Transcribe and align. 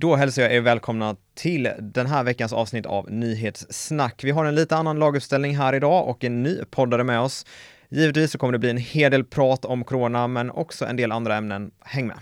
Då 0.00 0.16
hälsar 0.16 0.42
jag 0.42 0.54
er 0.54 0.60
välkomna 0.60 1.16
till 1.34 1.70
den 1.78 2.06
här 2.06 2.24
veckans 2.24 2.52
avsnitt 2.52 2.86
av 2.86 3.10
Nyhetssnack. 3.10 4.24
Vi 4.24 4.30
har 4.30 4.44
en 4.44 4.54
lite 4.54 4.76
annan 4.76 4.98
laguppställning 4.98 5.56
här 5.56 5.74
idag 5.74 6.08
och 6.08 6.24
en 6.24 6.42
ny 6.42 6.64
poddare 6.70 7.04
med 7.04 7.20
oss. 7.20 7.46
Givetvis 7.88 8.32
så 8.32 8.38
kommer 8.38 8.52
det 8.52 8.58
bli 8.58 8.70
en 8.70 8.76
hel 8.76 9.10
del 9.10 9.24
prat 9.24 9.64
om 9.64 9.84
corona, 9.84 10.26
men 10.26 10.50
också 10.50 10.86
en 10.86 10.96
del 10.96 11.12
andra 11.12 11.36
ämnen. 11.36 11.70
Häng 11.84 12.06
med! 12.06 12.18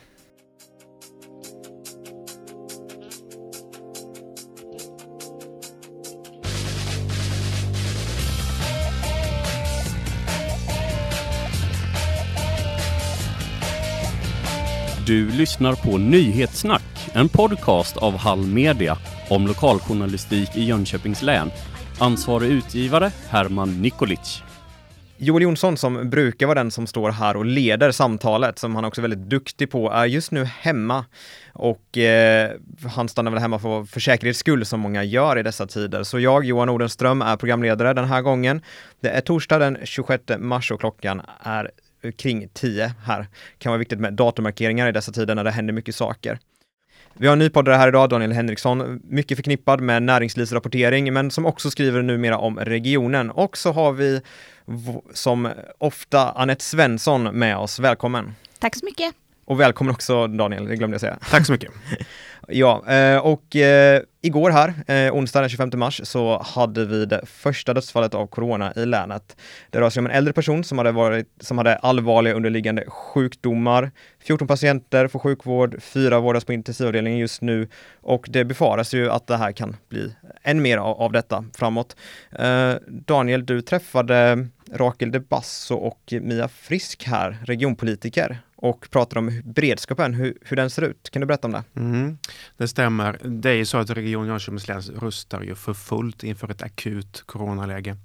Du 15.06 15.30
lyssnar 15.30 15.74
på 15.74 15.98
Nyhetssnack, 15.98 17.10
en 17.12 17.28
podcast 17.28 17.96
av 17.96 18.16
Hall 18.16 18.46
Media 18.46 18.98
om 19.30 19.46
lokaljournalistik 19.46 20.56
i 20.56 20.64
Jönköpings 20.64 21.22
län. 21.22 21.50
Ansvarig 21.98 22.50
utgivare 22.50 23.12
Herman 23.28 23.82
Nikolic. 23.82 24.42
Joel 25.16 25.42
Jonsson 25.42 25.76
som 25.76 26.10
brukar 26.10 26.46
vara 26.46 26.58
den 26.58 26.70
som 26.70 26.86
står 26.86 27.10
här 27.10 27.36
och 27.36 27.44
leder 27.44 27.90
samtalet, 27.90 28.58
som 28.58 28.74
han 28.74 28.84
också 28.84 29.00
är 29.00 29.02
väldigt 29.02 29.30
duktig 29.30 29.70
på, 29.70 29.90
är 29.90 30.06
just 30.06 30.32
nu 30.32 30.44
hemma. 30.44 31.04
Och 31.52 31.98
eh, 31.98 32.50
han 32.94 33.08
stannar 33.08 33.30
väl 33.30 33.40
hemma 33.40 33.58
för, 33.58 33.84
för 33.84 34.00
säkerhets 34.00 34.38
skull, 34.38 34.64
som 34.64 34.80
många 34.80 35.04
gör 35.04 35.38
i 35.38 35.42
dessa 35.42 35.66
tider. 35.66 36.02
Så 36.02 36.20
jag, 36.20 36.44
Johan 36.44 36.68
Odenström, 36.68 37.22
är 37.22 37.36
programledare 37.36 37.92
den 37.92 38.04
här 38.04 38.22
gången. 38.22 38.62
Det 39.00 39.08
är 39.08 39.20
torsdag 39.20 39.58
den 39.58 39.78
26 39.84 40.22
mars 40.38 40.70
och 40.70 40.80
klockan 40.80 41.22
är 41.42 41.70
kring 42.12 42.48
10 42.52 42.92
här. 43.04 43.26
Kan 43.58 43.70
vara 43.70 43.78
viktigt 43.78 44.00
med 44.00 44.12
datormarkeringar 44.12 44.88
i 44.88 44.92
dessa 44.92 45.12
tider 45.12 45.34
när 45.34 45.44
det 45.44 45.50
händer 45.50 45.74
mycket 45.74 45.94
saker. 45.94 46.38
Vi 47.18 47.26
har 47.26 47.32
en 47.32 47.38
ny 47.38 47.50
poddare 47.50 47.74
här 47.74 47.88
idag, 47.88 48.08
Daniel 48.08 48.32
Henriksson, 48.32 49.00
mycket 49.04 49.38
förknippad 49.38 49.80
med 49.80 50.02
näringslivsrapportering, 50.02 51.12
men 51.12 51.30
som 51.30 51.46
också 51.46 51.70
skriver 51.70 52.02
numera 52.02 52.38
om 52.38 52.58
regionen. 52.58 53.30
Och 53.30 53.56
så 53.56 53.72
har 53.72 53.92
vi 53.92 54.20
som 55.14 55.48
ofta 55.78 56.30
Anette 56.30 56.64
Svensson 56.64 57.22
med 57.22 57.56
oss. 57.56 57.78
Välkommen! 57.78 58.34
Tack 58.58 58.76
så 58.76 58.84
mycket! 58.84 59.14
Och 59.44 59.60
välkommen 59.60 59.94
också 59.94 60.26
Daniel, 60.26 60.66
det 60.66 60.76
glömde 60.76 60.94
jag 60.94 61.00
säga. 61.00 61.18
Tack 61.30 61.46
så 61.46 61.52
mycket! 61.52 61.70
Ja, 62.48 62.92
eh, 62.92 63.18
och 63.18 63.56
eh, 63.56 64.02
igår 64.26 64.50
här, 64.50 64.74
eh, 64.86 65.14
onsdag 65.14 65.40
den 65.40 65.48
25 65.48 65.70
mars, 65.78 66.00
så 66.04 66.42
hade 66.42 66.84
vi 66.84 67.06
det 67.06 67.20
första 67.26 67.74
dödsfallet 67.74 68.14
av 68.14 68.26
corona 68.26 68.72
i 68.76 68.86
länet. 68.86 69.36
Det 69.70 69.80
rör 69.80 69.90
sig 69.90 70.00
om 70.00 70.06
en 70.06 70.12
äldre 70.12 70.32
person 70.32 70.64
som 70.64 70.78
hade, 70.78 70.92
varit, 70.92 71.28
som 71.40 71.58
hade 71.58 71.76
allvarliga 71.76 72.34
underliggande 72.34 72.84
sjukdomar. 72.88 73.90
14 74.20 74.48
patienter 74.48 75.08
får 75.08 75.18
sjukvård, 75.18 75.82
fyra 75.82 76.20
vårdas 76.20 76.44
på 76.44 76.52
intensivavdelningen 76.52 77.18
just 77.18 77.42
nu 77.42 77.68
och 78.00 78.26
det 78.28 78.44
befaras 78.44 78.94
ju 78.94 79.10
att 79.10 79.26
det 79.26 79.36
här 79.36 79.52
kan 79.52 79.76
bli 79.88 80.14
än 80.42 80.62
mer 80.62 80.78
av, 80.78 81.00
av 81.00 81.12
detta 81.12 81.44
framåt. 81.54 81.96
Eh, 82.38 82.72
Daniel, 82.88 83.46
du 83.46 83.60
träffade 83.60 84.48
Rakel 84.72 85.10
de 85.10 85.20
Basso 85.20 85.74
och 85.74 86.14
Mia 86.20 86.48
Frisk 86.48 87.04
här, 87.04 87.38
regionpolitiker 87.44 88.38
och 88.56 88.90
pratar 88.90 89.18
om 89.18 89.42
beredskapen, 89.44 90.14
hur, 90.14 90.38
hur 90.42 90.56
den 90.56 90.70
ser 90.70 90.82
ut. 90.82 91.10
Kan 91.10 91.20
du 91.20 91.26
berätta 91.26 91.46
om 91.46 91.52
det? 91.52 91.64
Mm, 91.76 92.18
det 92.56 92.68
stämmer. 92.68 93.18
Det 93.24 93.50
är 93.50 93.54
ju 93.54 93.64
så 93.64 93.78
att 93.78 93.90
Region 93.90 94.26
Jönköpings 94.26 94.68
län 94.68 94.82
rustar 94.82 95.42
ju 95.42 95.54
för 95.54 95.74
fullt 95.74 96.24
inför 96.24 96.50
ett 96.50 96.62
akut 96.62 97.22
coronaläge. 97.26 97.96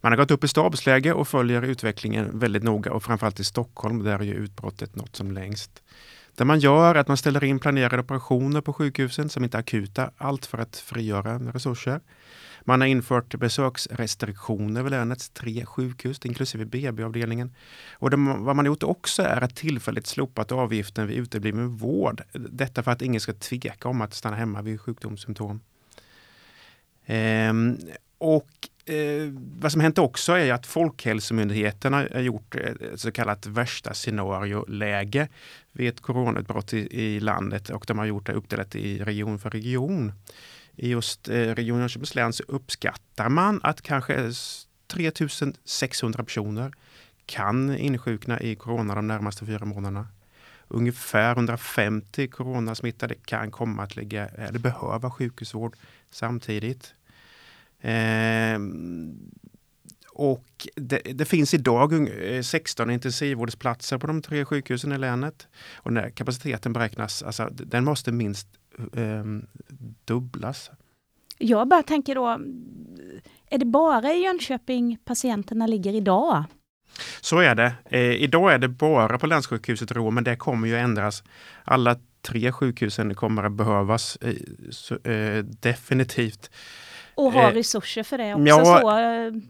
Man 0.00 0.12
har 0.12 0.16
gått 0.16 0.30
upp 0.30 0.44
i 0.44 0.48
stabsläge 0.48 1.12
och 1.12 1.28
följer 1.28 1.62
utvecklingen 1.62 2.38
väldigt 2.38 2.62
noga 2.62 2.92
och 2.92 3.02
framförallt 3.02 3.40
i 3.40 3.44
Stockholm 3.44 4.04
där 4.04 4.18
är 4.18 4.22
ju 4.22 4.34
utbrottet 4.34 4.96
nått 4.96 5.16
som 5.16 5.32
längst. 5.32 5.82
Det 6.38 6.44
man 6.44 6.60
gör 6.60 6.94
är 6.94 6.98
att 7.00 7.08
man 7.08 7.16
ställer 7.16 7.44
in 7.44 7.58
planerade 7.58 8.02
operationer 8.02 8.60
på 8.60 8.72
sjukhusen 8.72 9.28
som 9.28 9.44
inte 9.44 9.56
är 9.56 9.60
akuta, 9.60 10.10
allt 10.16 10.46
för 10.46 10.58
att 10.58 10.76
frigöra 10.76 11.38
resurser. 11.38 12.00
Man 12.64 12.80
har 12.80 12.88
infört 12.88 13.34
besöksrestriktioner 13.34 14.82
vid 14.82 14.90
länets 14.90 15.30
tre 15.30 15.66
sjukhus, 15.66 16.20
inklusive 16.24 16.64
BB-avdelningen. 16.64 17.54
Och 17.92 18.10
det, 18.10 18.16
vad 18.16 18.56
man 18.56 18.66
gjort 18.66 18.82
också 18.82 19.22
är 19.22 19.44
att 19.44 19.56
tillfälligt 19.56 20.06
slopat 20.06 20.52
avgiften 20.52 21.06
vid 21.06 21.18
utebliven 21.18 21.76
vård. 21.76 22.22
Detta 22.32 22.82
för 22.82 22.90
att 22.90 23.02
ingen 23.02 23.20
ska 23.20 23.32
tveka 23.32 23.88
om 23.88 24.00
att 24.00 24.14
stanna 24.14 24.36
hemma 24.36 24.62
vid 24.62 24.80
sjukdomssymptom. 24.80 25.60
Ehm, 27.06 27.78
och 28.18 28.68
eh, 28.88 29.32
vad 29.32 29.72
som 29.72 29.80
hänt 29.80 29.98
också 29.98 30.32
är 30.32 30.52
att 30.52 30.66
Folkhälsomyndigheten 30.66 31.92
har 31.92 32.20
gjort 32.20 32.54
ett 32.54 33.00
så 33.00 33.12
kallat 33.12 33.46
värsta 33.46 33.94
scenarioläge 33.94 35.28
vid 35.72 35.88
ett 35.88 36.00
coronautbrott 36.00 36.74
i, 36.74 37.00
i 37.02 37.20
landet 37.20 37.70
och 37.70 37.84
de 37.88 37.98
har 37.98 38.06
gjort 38.06 38.26
det 38.26 38.32
uppdelat 38.32 38.74
i 38.74 38.98
region 38.98 39.38
för 39.38 39.50
region 39.50 40.12
i 40.76 40.88
just 40.88 41.28
eh, 41.28 41.32
Region 41.34 41.78
Jönköpings 41.78 42.14
län 42.14 42.32
så 42.32 42.42
uppskattar 42.48 43.28
man 43.28 43.60
att 43.62 43.82
kanske 43.82 44.32
3600 44.86 46.24
personer 46.24 46.72
kan 47.26 47.76
insjukna 47.76 48.40
i 48.40 48.56
corona 48.56 48.94
de 48.94 49.06
närmaste 49.06 49.46
fyra 49.46 49.64
månaderna. 49.64 50.06
Ungefär 50.68 51.32
150 51.32 52.28
coronasmittade 52.28 53.14
kan 53.14 53.50
komma 53.50 53.82
att 53.82 53.96
ligga 53.96 54.26
eller 54.26 54.58
behöva 54.58 55.10
sjukhusvård 55.10 55.76
samtidigt. 56.10 56.94
Eh, 57.80 58.58
och 60.12 60.68
det, 60.74 60.98
det, 60.98 61.24
finns 61.24 61.54
idag 61.54 62.10
16 62.44 62.90
intensivvårdsplatser 62.90 63.98
på 63.98 64.06
de 64.06 64.22
tre 64.22 64.44
sjukhusen 64.44 64.92
i 64.92 64.98
länet. 64.98 65.48
Och 65.76 65.92
när 65.92 66.10
kapaciteten 66.10 66.72
beräknas, 66.72 67.22
alltså, 67.22 67.48
den 67.50 67.84
måste 67.84 68.12
minst 68.12 68.48
eh, 68.96 69.24
dubblas. 70.04 70.70
Jag 71.38 71.68
bara 71.68 71.82
tänker 71.82 72.14
då, 72.14 72.26
är 73.50 73.58
det 73.58 73.64
bara 73.64 74.12
i 74.12 74.24
Jönköping 74.24 74.98
patienterna 75.04 75.66
ligger 75.66 75.94
idag? 75.94 76.44
Så 77.20 77.38
är 77.38 77.54
det. 77.54 77.72
Eh, 77.84 78.00
idag 78.00 78.52
är 78.52 78.58
det 78.58 78.68
bara 78.68 79.18
på 79.18 79.26
länssjukhuset 79.26 79.92
Rå, 79.92 80.10
men 80.10 80.24
det 80.24 80.36
kommer 80.36 80.68
ju 80.68 80.76
ändras. 80.76 81.22
Alla 81.64 81.96
tre 82.22 82.52
sjukhusen 82.52 83.14
kommer 83.14 83.44
att 83.44 83.52
behövas 83.52 84.16
eh, 84.16 84.34
så, 84.70 84.94
eh, 84.94 85.44
definitivt. 85.44 86.50
Och 87.18 87.32
ha 87.32 87.54
resurser 87.54 88.02
för 88.02 88.18
det 88.18 88.34
också? 88.34 88.46
Ja, 88.48 88.80
så. 88.80 89.40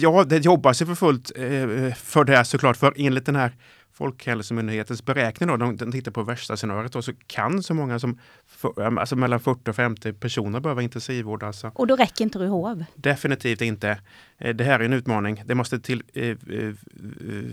ja 0.00 0.24
det 0.24 0.38
jobbas 0.38 0.82
ju 0.82 0.86
för 0.86 0.94
fullt 0.94 1.32
eh, 1.36 1.94
för 1.94 2.24
det 2.24 2.44
såklart, 2.44 2.76
för 2.76 2.94
enligt 2.96 3.26
den 3.26 3.36
här 3.36 3.52
Folkhälsomyndighetens 3.92 5.04
beräkning, 5.04 5.48
då, 5.48 5.56
de, 5.56 5.76
de 5.76 5.92
tittar 5.92 6.12
på 6.12 6.22
värsta 6.22 6.56
scenariot, 6.56 6.96
och 6.96 7.04
så 7.04 7.12
kan 7.26 7.62
så 7.62 7.74
många 7.74 7.98
som 7.98 8.18
för, 8.46 8.98
alltså 8.98 9.16
mellan 9.16 9.40
40 9.40 9.70
och 9.70 9.76
50 9.76 10.12
personer 10.12 10.60
behöva 10.60 10.82
intensivvård. 10.82 11.42
Alltså. 11.42 11.70
Och 11.74 11.86
då 11.86 11.96
räcker 11.96 12.24
inte 12.24 12.38
Ryhov? 12.38 12.84
Definitivt 12.94 13.60
inte. 13.60 13.98
Eh, 14.38 14.54
det 14.54 14.64
här 14.64 14.80
är 14.80 14.84
en 14.84 14.92
utmaning. 14.92 15.42
Det 15.46 15.54
måste 15.54 15.80
till 15.80 16.02
eh, 16.14 16.28
eh, 16.28 16.36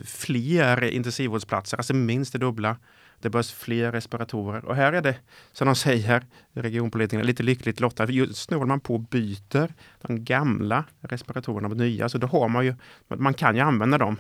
fler 0.06 0.84
intensivvårdsplatser, 0.84 1.78
alltså 1.78 1.94
minst 1.94 2.34
det 2.34 2.40
dubbla. 2.40 2.78
Det 3.22 3.30
behövs 3.30 3.52
fler 3.52 3.92
respiratorer. 3.92 4.66
Och 4.66 4.76
här 4.76 4.94
är 4.94 5.02
det, 5.02 5.16
som 5.52 5.66
de 5.66 5.76
säger, 5.76 6.26
regionpolitikerna, 6.54 7.24
lite 7.24 7.44
lyckligt 7.44 7.80
lottade. 7.80 8.14
Just 8.14 8.52
nu 8.52 8.58
håller 8.58 8.68
man 8.68 8.80
på 8.80 8.94
och 8.94 9.00
byter 9.00 9.74
de 10.02 10.24
gamla 10.24 10.84
respiratorerna 11.00 11.68
mot 11.68 11.78
nya. 11.78 12.10
Så 12.10 12.18
då 12.18 12.28
har 12.28 12.50
man 12.50 12.66
ju, 12.66 12.76
man 13.08 13.34
kan 13.34 13.56
ju 13.56 13.62
använda 13.62 13.98
dem. 13.98 14.20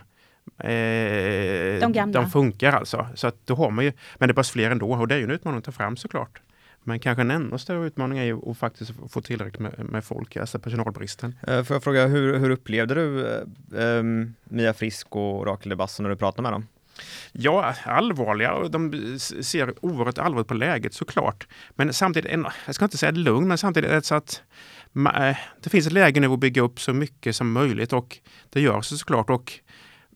Eh, 0.57 1.79
de 1.79 1.91
gamla? 1.93 2.21
De 2.21 2.29
funkar 2.29 2.71
alltså. 2.71 3.07
Så 3.15 3.27
att 3.27 3.47
då 3.47 3.55
har 3.55 3.71
man 3.71 3.85
ju, 3.85 3.93
men 4.17 4.27
det 4.27 4.33
behövs 4.33 4.51
fler 4.51 4.71
ändå 4.71 4.91
och 4.91 5.07
det 5.07 5.15
är 5.15 5.19
ju 5.19 5.23
en 5.23 5.31
utmaning 5.31 5.57
att 5.57 5.63
ta 5.63 5.71
fram 5.71 5.97
såklart. 5.97 6.41
Men 6.83 6.99
kanske 6.99 7.21
en 7.21 7.31
ännu 7.31 7.57
större 7.57 7.85
utmaning 7.85 8.17
är 8.17 8.23
ju 8.23 8.51
att 8.51 8.57
faktiskt 8.57 8.91
få 9.09 9.21
tillräckligt 9.21 9.59
med, 9.59 9.89
med 9.89 10.03
folk, 10.03 10.37
alltså 10.37 10.59
personalbristen. 10.59 11.35
Uh, 11.49 11.63
får 11.63 11.75
jag 11.75 11.83
fråga, 11.83 12.07
hur, 12.07 12.37
hur 12.39 12.49
upplevde 12.49 12.93
du 12.93 13.01
uh, 13.77 14.03
Mia 14.43 14.73
Frisk 14.73 15.15
och 15.15 15.45
Rakel 15.45 15.69
Debasso 15.69 16.03
när 16.03 16.09
du 16.09 16.15
pratade 16.15 16.41
med 16.41 16.51
dem? 16.51 16.67
Ja, 17.31 17.75
allvarliga 17.85 18.53
och 18.53 18.71
de 18.71 18.91
ser 19.19 19.85
oerhört 19.85 20.17
allvarligt 20.17 20.47
på 20.47 20.53
läget 20.53 20.93
såklart. 20.93 21.47
Men 21.69 21.93
samtidigt, 21.93 22.31
jag 22.65 22.75
ska 22.75 22.85
inte 22.85 22.97
säga 22.97 23.11
lugn, 23.11 23.47
men 23.47 23.57
samtidigt 23.57 23.89
är 23.89 23.95
det 23.95 24.05
så 24.05 24.15
att 24.15 24.41
eh, 24.95 25.37
det 25.61 25.69
finns 25.69 25.87
ett 25.87 25.93
läge 25.93 26.19
nu 26.19 26.27
att 26.27 26.39
bygga 26.39 26.61
upp 26.61 26.81
så 26.81 26.93
mycket 26.93 27.35
som 27.35 27.51
möjligt 27.51 27.93
och 27.93 28.17
det 28.49 28.61
görs 28.61 28.85
såklart. 28.85 29.29
Och 29.29 29.59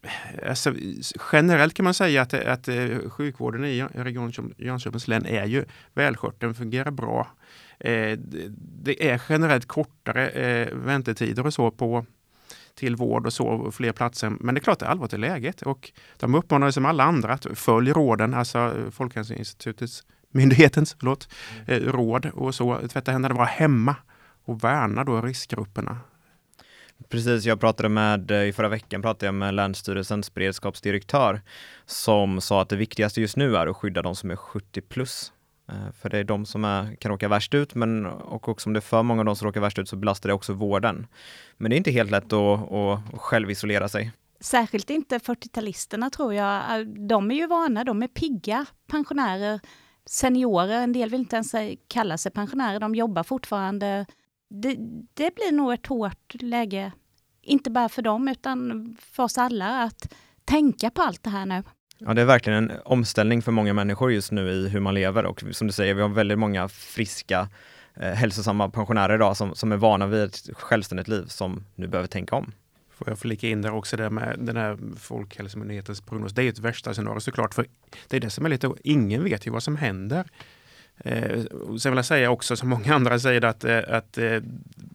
eh, 0.03 0.49
alltså, 0.49 0.73
generellt 1.31 1.73
kan 1.73 1.83
man 1.83 1.93
säga 1.93 2.21
att, 2.21 2.33
att 2.33 2.67
eh, 2.67 3.09
sjukvården 3.09 3.65
i 3.65 3.83
Region 3.83 4.31
Jönköpings 4.57 5.07
län 5.07 5.25
är 5.25 5.45
ju 5.45 5.65
välskött. 5.93 6.39
Den 6.39 6.55
fungerar 6.55 6.91
bra. 6.91 7.27
Det 8.83 9.09
är 9.09 9.21
generellt 9.29 9.65
kortare 9.65 10.69
väntetider 10.73 11.45
och 11.45 11.53
så 11.53 11.71
på 11.71 12.05
till 12.75 12.95
vård 12.95 13.25
och 13.25 13.33
så, 13.33 13.71
fler 13.71 13.91
platser. 13.91 14.33
Men 14.39 14.55
det 14.55 14.59
är 14.59 14.63
klart 14.63 14.79
det 14.79 14.85
är 14.85 14.89
allvarligt 14.89 15.13
i 15.13 15.17
läget 15.17 15.61
och 15.61 15.91
de 16.19 16.35
uppmanar 16.35 16.71
som 16.71 16.85
alla 16.85 17.03
andra 17.03 17.33
att 17.33 17.47
följa 17.53 17.93
råden, 17.93 18.33
alltså 18.33 18.75
Folkhälsoinstitutets, 18.91 20.03
myndighetens 20.29 20.95
förlåt, 20.99 21.29
mm. 21.67 21.91
råd 21.91 22.25
och 22.25 22.55
så. 22.55 22.87
Tvätta 22.87 23.11
händerna, 23.11 23.35
vara 23.35 23.45
hemma 23.45 23.95
och 24.45 24.63
värna 24.63 25.03
då 25.03 25.21
riskgrupperna. 25.21 25.99
Precis, 27.09 27.45
jag 27.45 27.59
pratade 27.59 27.89
med, 27.89 28.31
eh, 28.31 28.43
i 28.43 28.53
förra 28.53 28.69
veckan 28.69 29.01
pratade 29.01 29.25
jag 29.25 29.35
med 29.35 29.53
Länsstyrelsens 29.53 30.33
beredskapsdirektör 30.33 31.41
som 31.85 32.41
sa 32.41 32.61
att 32.61 32.69
det 32.69 32.75
viktigaste 32.75 33.21
just 33.21 33.37
nu 33.37 33.55
är 33.57 33.67
att 33.67 33.77
skydda 33.77 34.01
de 34.01 34.15
som 34.15 34.31
är 34.31 34.35
70 34.35 34.81
plus. 34.81 35.33
Eh, 35.69 35.91
för 36.01 36.09
det 36.09 36.17
är 36.17 36.23
de 36.23 36.45
som 36.45 36.65
är, 36.65 36.95
kan 36.95 37.11
råka 37.11 37.27
värst 37.27 37.53
ut, 37.53 37.75
men 37.75 38.05
och 38.05 38.49
också 38.49 38.69
om 38.69 38.73
det 38.73 38.79
är 38.79 38.81
för 38.81 39.03
många 39.03 39.21
av 39.21 39.25
de 39.25 39.35
som 39.35 39.45
råkar 39.45 39.61
värst 39.61 39.79
ut 39.79 39.89
så 39.89 39.95
belastar 39.95 40.29
det 40.29 40.33
också 40.33 40.53
vården. 40.53 41.07
Men 41.57 41.69
det 41.69 41.75
är 41.75 41.77
inte 41.77 41.91
helt 41.91 42.11
lätt 42.11 42.33
att, 42.33 42.71
att 42.71 43.01
självisolera 43.13 43.87
sig. 43.87 44.11
Särskilt 44.39 44.89
inte 44.89 45.17
40-talisterna 45.17 46.09
tror 46.09 46.33
jag. 46.33 46.79
Eh, 46.79 46.85
de 46.85 47.31
är 47.31 47.35
ju 47.35 47.47
vana, 47.47 47.83
de 47.83 48.03
är 48.03 48.07
pigga 48.07 48.65
pensionärer, 48.87 49.59
seniorer, 50.05 50.81
en 50.81 50.93
del 50.93 51.09
vill 51.09 51.19
inte 51.19 51.35
ens 51.35 51.53
eh, 51.53 51.75
kalla 51.87 52.17
sig 52.17 52.31
pensionärer, 52.31 52.79
de 52.79 52.95
jobbar 52.95 53.23
fortfarande. 53.23 54.05
Det, 54.49 54.75
det 55.13 55.35
blir 55.35 55.51
nog 55.51 55.73
ett 55.73 55.87
hårt 55.87 56.33
läge, 56.33 56.91
inte 57.41 57.71
bara 57.71 57.89
för 57.89 58.01
dem 58.01 58.27
utan 58.27 58.97
för 58.99 59.23
oss 59.23 59.37
alla, 59.37 59.83
att 59.83 60.13
tänka 60.45 60.89
på 60.89 61.01
allt 61.01 61.23
det 61.23 61.29
här 61.29 61.45
nu. 61.45 61.63
Ja, 61.97 62.13
det 62.13 62.21
är 62.21 62.25
verkligen 62.25 62.69
en 62.69 62.77
omställning 62.85 63.41
för 63.41 63.51
många 63.51 63.73
människor 63.73 64.11
just 64.11 64.31
nu 64.31 64.51
i 64.51 64.69
hur 64.69 64.79
man 64.79 64.93
lever 64.93 65.25
och 65.25 65.43
som 65.51 65.67
du 65.67 65.73
säger, 65.73 65.93
vi 65.93 66.01
har 66.01 66.09
väldigt 66.09 66.39
många 66.39 66.67
friska, 66.69 67.49
eh, 67.93 68.11
hälsosamma 68.11 68.69
pensionärer 68.69 69.15
idag 69.15 69.37
som, 69.37 69.55
som 69.55 69.71
är 69.71 69.77
vana 69.77 70.07
vid 70.07 70.23
ett 70.23 70.49
självständigt 70.53 71.07
liv 71.07 71.25
som 71.27 71.65
nu 71.75 71.87
behöver 71.87 72.07
tänka 72.07 72.35
om. 72.35 72.51
Får 72.91 73.09
jag 73.09 73.19
flika 73.19 73.47
in 73.47 73.61
där 73.61 73.73
också 73.73 73.97
det 73.97 74.09
med 74.09 74.35
den 74.39 74.57
här 74.57 74.77
Folkhälsomyndighetens 74.97 76.01
prognos. 76.01 76.33
Det 76.33 76.43
är 76.43 76.49
ett 76.49 76.59
värsta 76.59 76.93
scenario 76.93 77.19
såklart, 77.19 77.53
för 77.53 77.65
det 78.07 78.17
är 78.17 78.21
det 78.21 78.29
som 78.29 78.45
är 78.45 78.49
lite, 78.49 78.71
ingen 78.83 79.23
vet 79.23 79.47
ju 79.47 79.51
vad 79.51 79.63
som 79.63 79.75
händer. 79.75 80.25
Eh, 80.97 81.41
sen 81.79 81.91
vill 81.91 81.97
jag 81.97 82.05
säga 82.05 82.31
också, 82.31 82.55
som 82.55 82.69
många 82.69 82.95
andra 82.95 83.19
säger, 83.19 83.45
att, 83.45 83.63
eh, 83.63 83.79
att 83.87 84.17
eh, 84.17 84.41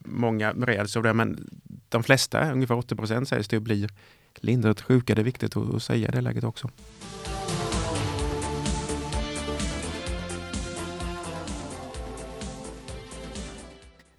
många 0.04 0.52
räds 0.52 0.96
av 0.96 1.02
det, 1.02 1.14
men 1.14 1.48
de 1.88 2.02
flesta, 2.02 2.52
ungefär 2.52 2.74
80 2.74 2.96
procent 2.96 3.28
sägs 3.28 3.48
det, 3.48 3.60
blir 3.60 3.88
lindrigt 4.44 4.80
sjuka. 4.80 5.14
Det 5.14 5.22
är 5.22 5.24
viktigt 5.24 5.56
att 5.56 5.82
säga 5.82 6.08
i 6.08 6.10
det 6.10 6.20
läget 6.20 6.44
också. 6.44 6.68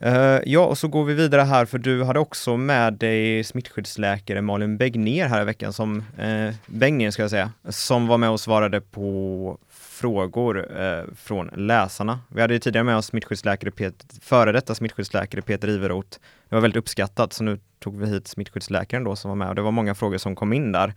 Eh, 0.01 0.39
ja, 0.45 0.65
och 0.65 0.77
så 0.77 0.87
går 0.87 1.05
vi 1.05 1.13
vidare 1.13 1.41
här 1.41 1.65
för 1.65 1.77
du 1.77 2.03
hade 2.03 2.19
också 2.19 2.57
med 2.57 2.93
dig 2.93 3.43
smittskyddsläkare 3.43 4.41
Malin 4.41 4.77
Begner 4.77 5.27
här 5.27 5.41
i 5.41 5.45
veckan 5.45 5.73
som, 5.73 6.03
eh, 6.17 6.55
Bengner 6.65 7.11
ska 7.11 7.21
jag 7.21 7.31
säga, 7.31 7.51
som 7.69 8.07
var 8.07 8.17
med 8.17 8.29
och 8.29 8.39
svarade 8.39 8.81
på 8.81 9.57
frågor 9.99 10.81
eh, 10.81 11.03
från 11.15 11.49
läsarna. 11.55 12.19
Vi 12.27 12.41
hade 12.41 12.53
ju 12.53 12.59
tidigare 12.59 12.83
med 12.83 12.97
oss 12.97 13.05
smittskyddsläkare, 13.05 13.71
Peter, 13.71 14.07
före 14.21 14.51
detta 14.51 14.75
smittskyddsläkare 14.75 15.41
Peter 15.41 15.69
Iveroth. 15.69 16.19
Det 16.49 16.55
var 16.55 16.61
väldigt 16.61 16.77
uppskattat 16.77 17.33
så 17.33 17.43
nu 17.43 17.59
tog 17.79 17.99
vi 17.99 18.07
hit 18.09 18.27
smittskyddsläkaren 18.27 19.03
då 19.03 19.15
som 19.15 19.29
var 19.29 19.35
med 19.35 19.49
och 19.49 19.55
det 19.55 19.61
var 19.61 19.71
många 19.71 19.95
frågor 19.95 20.17
som 20.17 20.35
kom 20.35 20.53
in 20.53 20.71
där. 20.71 20.93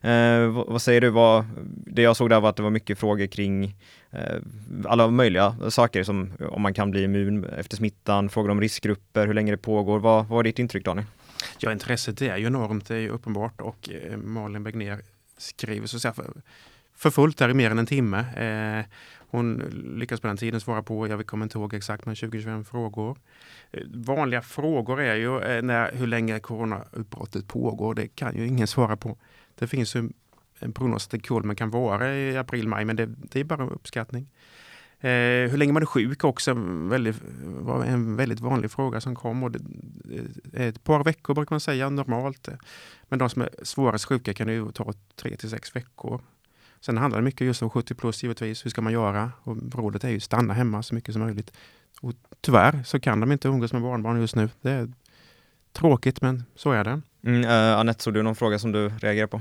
Eh, 0.00 0.48
vad, 0.48 0.66
vad, 0.66 0.82
säger 0.82 1.00
du, 1.00 1.10
vad, 1.10 1.44
det 1.86 2.02
jag 2.02 2.16
såg 2.16 2.30
där 2.30 2.40
var 2.40 2.50
att 2.50 2.56
det 2.56 2.62
var 2.62 2.70
mycket 2.70 2.98
frågor 2.98 3.26
kring 3.26 3.76
eh, 4.10 4.36
alla 4.84 5.08
möjliga 5.08 5.56
saker 5.70 6.02
som 6.02 6.32
om 6.50 6.62
man 6.62 6.74
kan 6.74 6.90
bli 6.90 7.02
immun 7.02 7.44
efter 7.44 7.76
smittan, 7.76 8.28
frågor 8.28 8.50
om 8.50 8.60
riskgrupper, 8.60 9.26
hur 9.26 9.34
länge 9.34 9.50
det 9.50 9.58
pågår. 9.58 9.98
Vad, 9.98 10.26
vad 10.26 10.26
var 10.26 10.42
ditt 10.42 10.58
intryck 10.58 10.84
Daniel? 10.84 11.06
Ja, 11.58 11.72
intresset 11.72 12.22
är 12.22 12.36
ju 12.36 12.46
enormt, 12.46 12.88
det 12.88 12.94
är 12.94 13.00
ju 13.00 13.08
uppenbart 13.08 13.60
och 13.60 13.90
eh, 13.90 14.16
Malin 14.16 14.64
Begner 14.64 15.00
skriver 15.38 15.86
så 15.86 15.96
att 15.96 16.02
säga 16.02 16.14
för, 16.14 16.30
för 16.96 17.10
fullt 17.10 17.38
där 17.38 17.48
i 17.48 17.54
mer 17.54 17.70
än 17.70 17.78
en 17.78 17.86
timme. 17.86 18.18
Eh, 18.18 18.86
hon 19.18 19.56
lyckas 19.98 20.20
på 20.20 20.26
den 20.26 20.36
tiden 20.36 20.60
svara 20.60 20.82
på, 20.82 21.08
jag 21.08 21.26
kommer 21.26 21.44
inte 21.44 21.58
ihåg 21.58 21.74
exakt, 21.74 22.06
men 22.06 22.14
20-25 22.14 22.64
frågor. 22.64 23.18
Eh, 23.70 23.82
vanliga 23.94 24.42
frågor 24.42 25.00
är 25.00 25.14
ju 25.14 25.40
eh, 25.40 25.62
när, 25.62 25.92
hur 25.92 26.06
länge 26.06 26.40
coronautbrottet 26.40 27.48
pågår. 27.48 27.94
Det 27.94 28.08
kan 28.08 28.36
ju 28.36 28.46
ingen 28.46 28.66
svara 28.66 28.96
på. 28.96 29.16
Det 29.54 29.66
finns 29.66 29.96
ju 29.96 30.08
en 30.58 30.72
prognos 30.72 31.14
att 31.14 31.26
Kolmen 31.26 31.56
kan 31.56 31.70
vara 31.70 32.14
i 32.14 32.36
april, 32.36 32.68
maj, 32.68 32.84
men 32.84 32.96
det, 32.96 33.06
det 33.06 33.40
är 33.40 33.44
bara 33.44 33.62
en 33.62 33.70
uppskattning. 33.70 34.28
Eh, 35.00 35.50
hur 35.50 35.56
länge 35.56 35.72
man 35.72 35.82
är 35.82 35.86
sjuk 35.86 36.24
också 36.24 36.54
väldigt, 36.88 37.16
var 37.44 37.84
en 37.84 38.16
väldigt 38.16 38.40
vanlig 38.40 38.70
fråga 38.70 39.00
som 39.00 39.14
kom. 39.14 39.42
Och 39.42 39.50
det, 39.50 39.60
ett 40.52 40.84
par 40.84 41.04
veckor 41.04 41.34
brukar 41.34 41.54
man 41.54 41.60
säga 41.60 41.90
normalt. 41.90 42.48
Men 43.08 43.18
de 43.18 43.30
som 43.30 43.42
är 43.42 43.48
svårast 43.62 44.04
sjuka 44.04 44.34
kan 44.34 44.48
ju 44.48 44.72
ta 44.72 44.92
tre 45.16 45.36
till 45.36 45.50
sex 45.50 45.76
veckor. 45.76 46.20
Sen 46.80 46.96
handlar 46.96 47.18
det 47.18 47.24
mycket 47.24 47.46
just 47.46 47.62
om 47.62 47.70
70 47.70 47.94
plus 47.94 48.22
givetvis. 48.22 48.64
Hur 48.64 48.70
ska 48.70 48.80
man 48.80 48.92
göra? 48.92 49.32
Och 49.42 49.56
rådet 49.72 50.04
är 50.04 50.08
ju 50.08 50.20
stanna 50.20 50.54
hemma 50.54 50.82
så 50.82 50.94
mycket 50.94 51.12
som 51.12 51.22
möjligt. 51.22 51.52
Och 52.00 52.12
tyvärr 52.40 52.82
så 52.82 53.00
kan 53.00 53.20
de 53.20 53.32
inte 53.32 53.48
umgås 53.48 53.72
med 53.72 53.82
barnbarn 53.82 54.20
just 54.20 54.36
nu. 54.36 54.48
Det 54.60 54.70
är 54.70 54.92
tråkigt 55.72 56.22
men 56.22 56.44
så 56.54 56.72
är 56.72 56.84
det. 56.84 57.00
Mm, 57.24 57.44
uh, 57.44 57.78
Anette, 57.78 58.02
såg 58.02 58.14
du 58.14 58.22
någon 58.22 58.36
fråga 58.36 58.58
som 58.58 58.72
du 58.72 58.88
reagerar 58.88 59.26
på? 59.26 59.40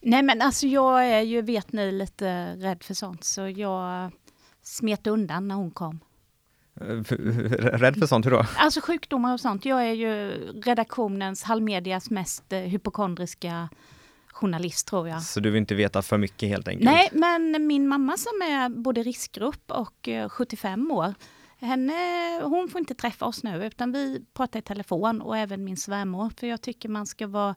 Nej 0.00 0.22
men 0.22 0.42
alltså 0.42 0.66
jag 0.66 1.06
är 1.08 1.20
ju, 1.20 1.42
vet 1.42 1.72
ni, 1.72 1.92
lite 1.92 2.56
rädd 2.56 2.82
för 2.82 2.94
sånt 2.94 3.24
så 3.24 3.48
jag 3.48 4.10
smet 4.62 5.06
undan 5.06 5.48
när 5.48 5.54
hon 5.54 5.70
kom. 5.70 6.00
Eh, 6.80 6.84
rädd 7.78 7.96
för 7.96 8.06
sånt, 8.06 8.26
hur 8.26 8.30
då? 8.30 8.46
Alltså 8.56 8.80
sjukdomar 8.80 9.32
och 9.32 9.40
sånt. 9.40 9.64
Jag 9.64 9.84
är 9.84 9.92
ju 9.92 10.30
redaktionens, 10.64 11.42
Hallmedias 11.42 12.10
mest 12.10 12.52
eh, 12.52 12.58
hypokondriska 12.58 13.68
journalist 14.34 14.86
tror 14.86 15.08
jag. 15.08 15.22
Så 15.22 15.40
du 15.40 15.50
vill 15.50 15.60
inte 15.60 15.74
veta 15.74 16.02
för 16.02 16.18
mycket 16.18 16.48
helt 16.48 16.68
enkelt? 16.68 16.84
Nej, 16.84 17.08
men 17.12 17.66
min 17.66 17.88
mamma 17.88 18.16
som 18.16 18.42
är 18.42 18.68
både 18.68 19.02
riskgrupp 19.02 19.70
och 19.70 20.08
75 20.28 20.90
eh, 20.90 20.96
år, 20.96 21.14
henne, 21.58 21.94
hon 22.42 22.68
får 22.68 22.78
inte 22.78 22.94
träffa 22.94 23.26
oss 23.26 23.42
nu 23.42 23.66
utan 23.66 23.92
vi 23.92 24.24
pratar 24.34 24.58
i 24.58 24.62
telefon 24.62 25.20
och 25.20 25.36
även 25.36 25.64
min 25.64 25.76
svärmor. 25.76 26.30
För 26.36 26.46
jag 26.46 26.60
tycker 26.60 26.88
man 26.88 27.06
ska 27.06 27.26
vara 27.26 27.54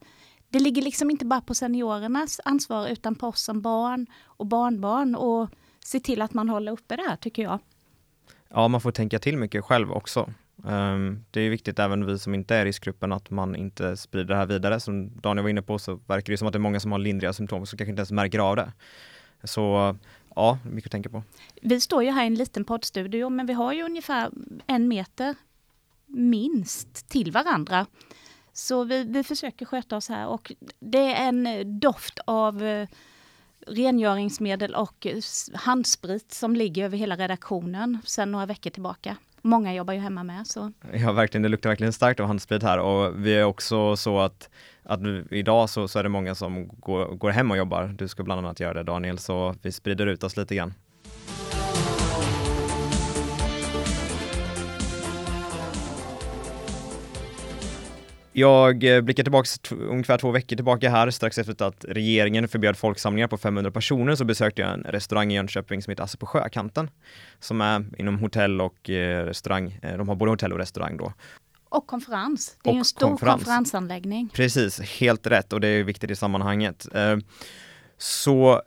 det 0.50 0.59
ligger 0.59 0.81
liksom 0.81 1.12
inte 1.12 1.25
bara 1.25 1.41
på 1.41 1.56
seniorernas 1.56 2.39
ansvar 2.45 2.88
utan 2.88 3.15
på 3.15 3.27
oss 3.27 3.41
som 3.41 3.62
barn 3.62 4.07
och 4.24 4.45
barnbarn 4.45 5.15
och 5.15 5.50
se 5.83 6.00
till 6.00 6.21
att 6.21 6.33
man 6.33 6.50
håller 6.50 6.71
uppe 6.71 6.95
det 6.95 7.03
här 7.09 7.15
tycker 7.15 7.44
jag. 7.44 7.59
Ja, 8.50 8.68
man 8.68 8.81
får 8.81 8.91
tänka 8.91 9.19
till 9.19 9.38
mycket 9.38 9.63
själv 9.63 9.91
också. 9.91 10.33
Um, 10.63 11.25
det 11.31 11.42
är 11.42 11.50
viktigt 11.50 11.80
även 11.80 12.06
vi 12.06 12.19
som 12.19 12.33
inte 12.33 12.56
är 12.56 12.65
i 12.65 12.69
riskgruppen 12.69 13.12
att 13.12 13.30
man 13.30 13.56
inte 13.56 13.98
sprider 13.98 14.27
det 14.27 14.36
här 14.36 14.45
vidare. 14.45 14.80
Som 14.80 15.21
Daniel 15.21 15.44
var 15.44 15.50
inne 15.50 15.62
på 15.62 15.80
så 15.80 16.00
verkar 16.07 16.33
det 16.33 16.38
som 16.38 16.48
att 16.48 16.54
det 16.54 16.57
är 16.57 16.59
många 16.59 16.80
som 16.80 16.92
har 16.92 17.00
lindriga 17.00 17.33
symptom 17.33 17.65
som 17.65 17.77
kanske 17.77 17.89
inte 17.89 18.00
ens 18.00 18.12
märker 18.12 18.39
av 18.39 18.56
det. 18.56 18.74
Så 19.44 19.95
ja, 20.36 20.59
mycket 20.63 20.88
att 20.88 20.92
tänka 20.92 21.09
på. 21.09 21.24
Vi 21.62 21.81
står 21.81 22.04
ju 22.04 22.12
här 22.12 22.24
i 22.24 22.27
en 22.27 22.36
liten 22.36 22.63
poddstudio 22.63 23.30
men 23.30 23.45
vi 23.45 23.54
har 23.54 23.74
ju 23.74 23.83
ungefär 23.83 24.31
en 24.68 24.88
meter 24.88 25.36
minst 26.06 27.10
till 27.10 27.31
varandra. 27.31 27.86
Så 28.53 28.83
vi, 28.83 29.03
vi 29.03 29.24
försöker 29.24 29.65
sköta 29.65 29.98
oss 29.98 30.10
här 30.10 30.27
och 30.27 30.51
det 30.80 31.13
är 31.13 31.27
en 31.27 31.80
doft 31.80 32.19
av 32.25 32.63
eh, 32.63 32.88
rengöringsmedel 33.68 34.75
och 34.75 35.07
handsprit 35.53 36.33
som 36.33 36.56
ligger 36.56 36.86
över 36.86 36.98
hela 36.98 37.15
redaktionen 37.15 37.98
sedan 38.06 38.31
några 38.31 38.45
veckor 38.45 38.69
tillbaka. 38.69 39.18
Många 39.42 39.74
jobbar 39.74 39.94
ju 39.94 40.00
hemma 40.00 40.24
med. 40.24 40.48
Så. 40.48 40.72
Ja, 40.94 41.12
verkligen. 41.12 41.41
Det 41.41 41.50
luktar 41.50 41.70
verkligen 41.70 41.94
starkt 41.94 42.20
av 42.20 42.27
handsprit 42.27 42.63
här 42.63 42.79
och 42.79 43.25
vi 43.25 43.36
är 43.36 43.44
också 43.44 43.96
så 43.96 44.20
att, 44.20 44.50
att 44.84 45.00
idag 45.32 45.70
så, 45.70 45.88
så 45.88 46.00
är 46.00 46.03
det 46.03 46.10
många 46.10 46.36
som 46.36 46.67
går, 46.67 47.06
går 47.06 47.29
hem 47.29 47.51
och 47.51 47.58
jobbar. 47.58 47.96
Du 47.98 48.08
ska 48.08 48.24
bland 48.24 48.39
annat 48.39 48.60
göra 48.60 48.74
det 48.74 48.84
Daniel, 48.84 49.17
så 49.17 49.56
vi 49.62 49.72
sprider 49.72 50.08
ut 50.08 50.24
oss 50.24 50.38
lite 50.38 50.56
grann. 50.56 50.74
Jag 58.39 58.84
eh, 58.84 59.01
blickar 59.01 59.24
tillbaka 59.24 59.48
ungefär 59.72 60.17
två 60.17 60.32
veckor 60.32 60.56
tillbaka 60.56 60.89
här, 60.89 61.10
strax 61.10 61.38
efter 61.38 61.65
att 61.65 61.86
regeringen 61.88 62.48
förbjöd 62.48 62.77
folksamlingar 62.77 63.27
på 63.27 63.38
500 63.38 63.72
personer 63.72 64.15
så 64.15 64.25
besökte 64.25 64.62
jag 64.62 64.74
en 64.74 64.84
restaurang 64.84 65.32
i 65.32 65.36
Jönköping 65.36 65.82
som 65.82 65.91
heter 65.91 66.03
Asse 66.03 66.17
på 66.17 66.25
Sjökanten, 66.25 66.89
som 67.39 67.62
är 67.62 67.86
inom 67.98 68.20
hotell 68.20 68.62
och 68.62 68.89
eh, 68.89 69.25
restaurang. 69.25 69.79
Eh, 69.82 69.98
de 69.98 70.08
har 70.08 70.15
både 70.15 70.32
hotell 70.32 70.53
och 70.53 70.60
restaurang 70.60 70.98
då. 70.98 71.13
Och 71.70 71.88
konferens. 71.88 72.58
Det 72.63 72.70
är 72.70 72.72
och 72.72 72.77
en 72.77 72.86
stor 72.86 73.08
konferens. 73.08 73.44
konferensanläggning. 73.44 74.29
Precis, 74.34 74.79
helt 74.79 75.27
rätt 75.27 75.53
och 75.53 75.62
det 75.62 75.67
är 75.67 75.84
viktigt 75.84 76.12
i 76.12 76.15
sammanhanget. 76.15 76.88
Så, 77.98 78.62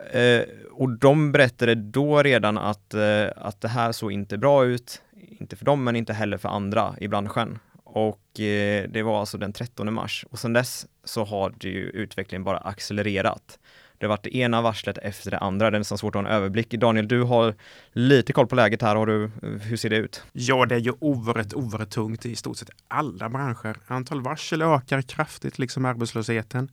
och 0.70 0.90
de 0.90 1.32
berättade 1.32 1.74
då 1.74 2.22
redan 2.22 2.58
att, 2.58 2.94
att 3.36 3.60
det 3.60 3.68
här 3.68 3.92
såg 3.92 4.12
inte 4.12 4.38
bra 4.38 4.64
ut, 4.64 5.02
inte 5.40 5.56
för 5.56 5.64
dem 5.64 5.84
men 5.84 5.96
inte 5.96 6.12
heller 6.12 6.38
för 6.38 6.48
andra 6.48 6.94
i 7.00 7.08
branschen. 7.08 7.58
Och 7.92 8.40
eh, 8.40 8.88
det 8.88 9.02
var 9.02 9.20
alltså 9.20 9.38
den 9.38 9.52
13 9.52 9.94
mars 9.94 10.24
och 10.30 10.38
sedan 10.38 10.52
dess 10.52 10.86
så 11.04 11.24
har 11.24 11.54
det 11.58 11.68
ju 11.68 11.90
utvecklingen 11.90 12.44
bara 12.44 12.58
accelererat. 12.58 13.58
Det 13.98 14.06
har 14.06 14.08
varit 14.08 14.22
det 14.22 14.36
ena 14.36 14.62
varslet 14.62 14.98
efter 14.98 15.30
det 15.30 15.38
andra, 15.38 15.70
det 15.70 15.76
är 15.76 15.78
nästan 15.78 15.98
svårt 15.98 16.16
att 16.16 16.22
ha 16.22 16.28
en 16.28 16.36
överblick. 16.36 16.70
Daniel, 16.70 17.08
du 17.08 17.22
har 17.22 17.54
lite 17.92 18.32
koll 18.32 18.46
på 18.46 18.54
läget 18.54 18.82
här, 18.82 18.96
har 18.96 19.06
du, 19.06 19.24
eh, 19.24 19.30
hur 19.40 19.76
ser 19.76 19.90
det 19.90 19.96
ut? 19.96 20.22
Ja, 20.32 20.66
det 20.66 20.74
är 20.74 20.78
ju 20.78 20.92
oerhört, 21.00 21.54
oerhört 21.54 21.90
tungt 21.90 22.26
i 22.26 22.36
stort 22.36 22.56
sett 22.56 22.70
alla 22.88 23.28
branscher. 23.28 23.76
Antal 23.86 24.20
varsel 24.20 24.62
ökar 24.62 25.02
kraftigt, 25.02 25.58
liksom 25.58 25.84
arbetslösheten. 25.84 26.70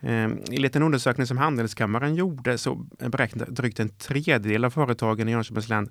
Ehm, 0.00 0.38
I 0.50 0.56
en 0.56 0.62
liten 0.62 0.82
undersökning 0.82 1.26
som 1.26 1.38
Handelskammaren 1.38 2.14
gjorde 2.14 2.58
så 2.58 2.74
beräknade 2.98 3.50
drygt 3.50 3.80
en 3.80 3.88
tredjedel 3.88 4.64
av 4.64 4.70
företagen 4.70 5.28
i 5.28 5.32
Jönköpings 5.32 5.68
län 5.68 5.90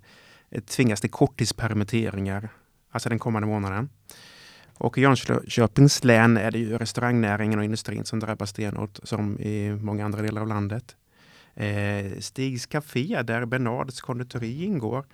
eh, 0.50 0.62
tvingas 0.62 1.02
till 1.02 1.12
korttidspermitteringar, 1.12 2.50
alltså 2.92 3.10
den 3.10 3.20
kommande 3.20 3.48
månaden. 3.48 3.90
Och 4.80 4.98
i 4.98 5.02
Jönköpings 5.02 6.04
län 6.04 6.38
är 6.38 6.52
det 6.52 6.60
ju 6.60 6.78
restaurangnäringen 6.78 7.60
och 7.60 7.66
industrin 7.66 8.06
som 8.06 8.20
drabbas 8.20 8.50
stenhårt 8.50 9.00
som 9.04 9.40
i 9.40 9.78
många 9.82 10.06
andra 10.06 10.22
delar 10.22 10.42
av 10.42 10.48
landet. 10.48 10.96
Eh, 11.56 12.20
Stigs 12.20 12.66
Café 12.66 13.22
där 13.22 13.46
Bernards 13.46 14.02
konditori 14.02 14.64
ingår 14.64 15.06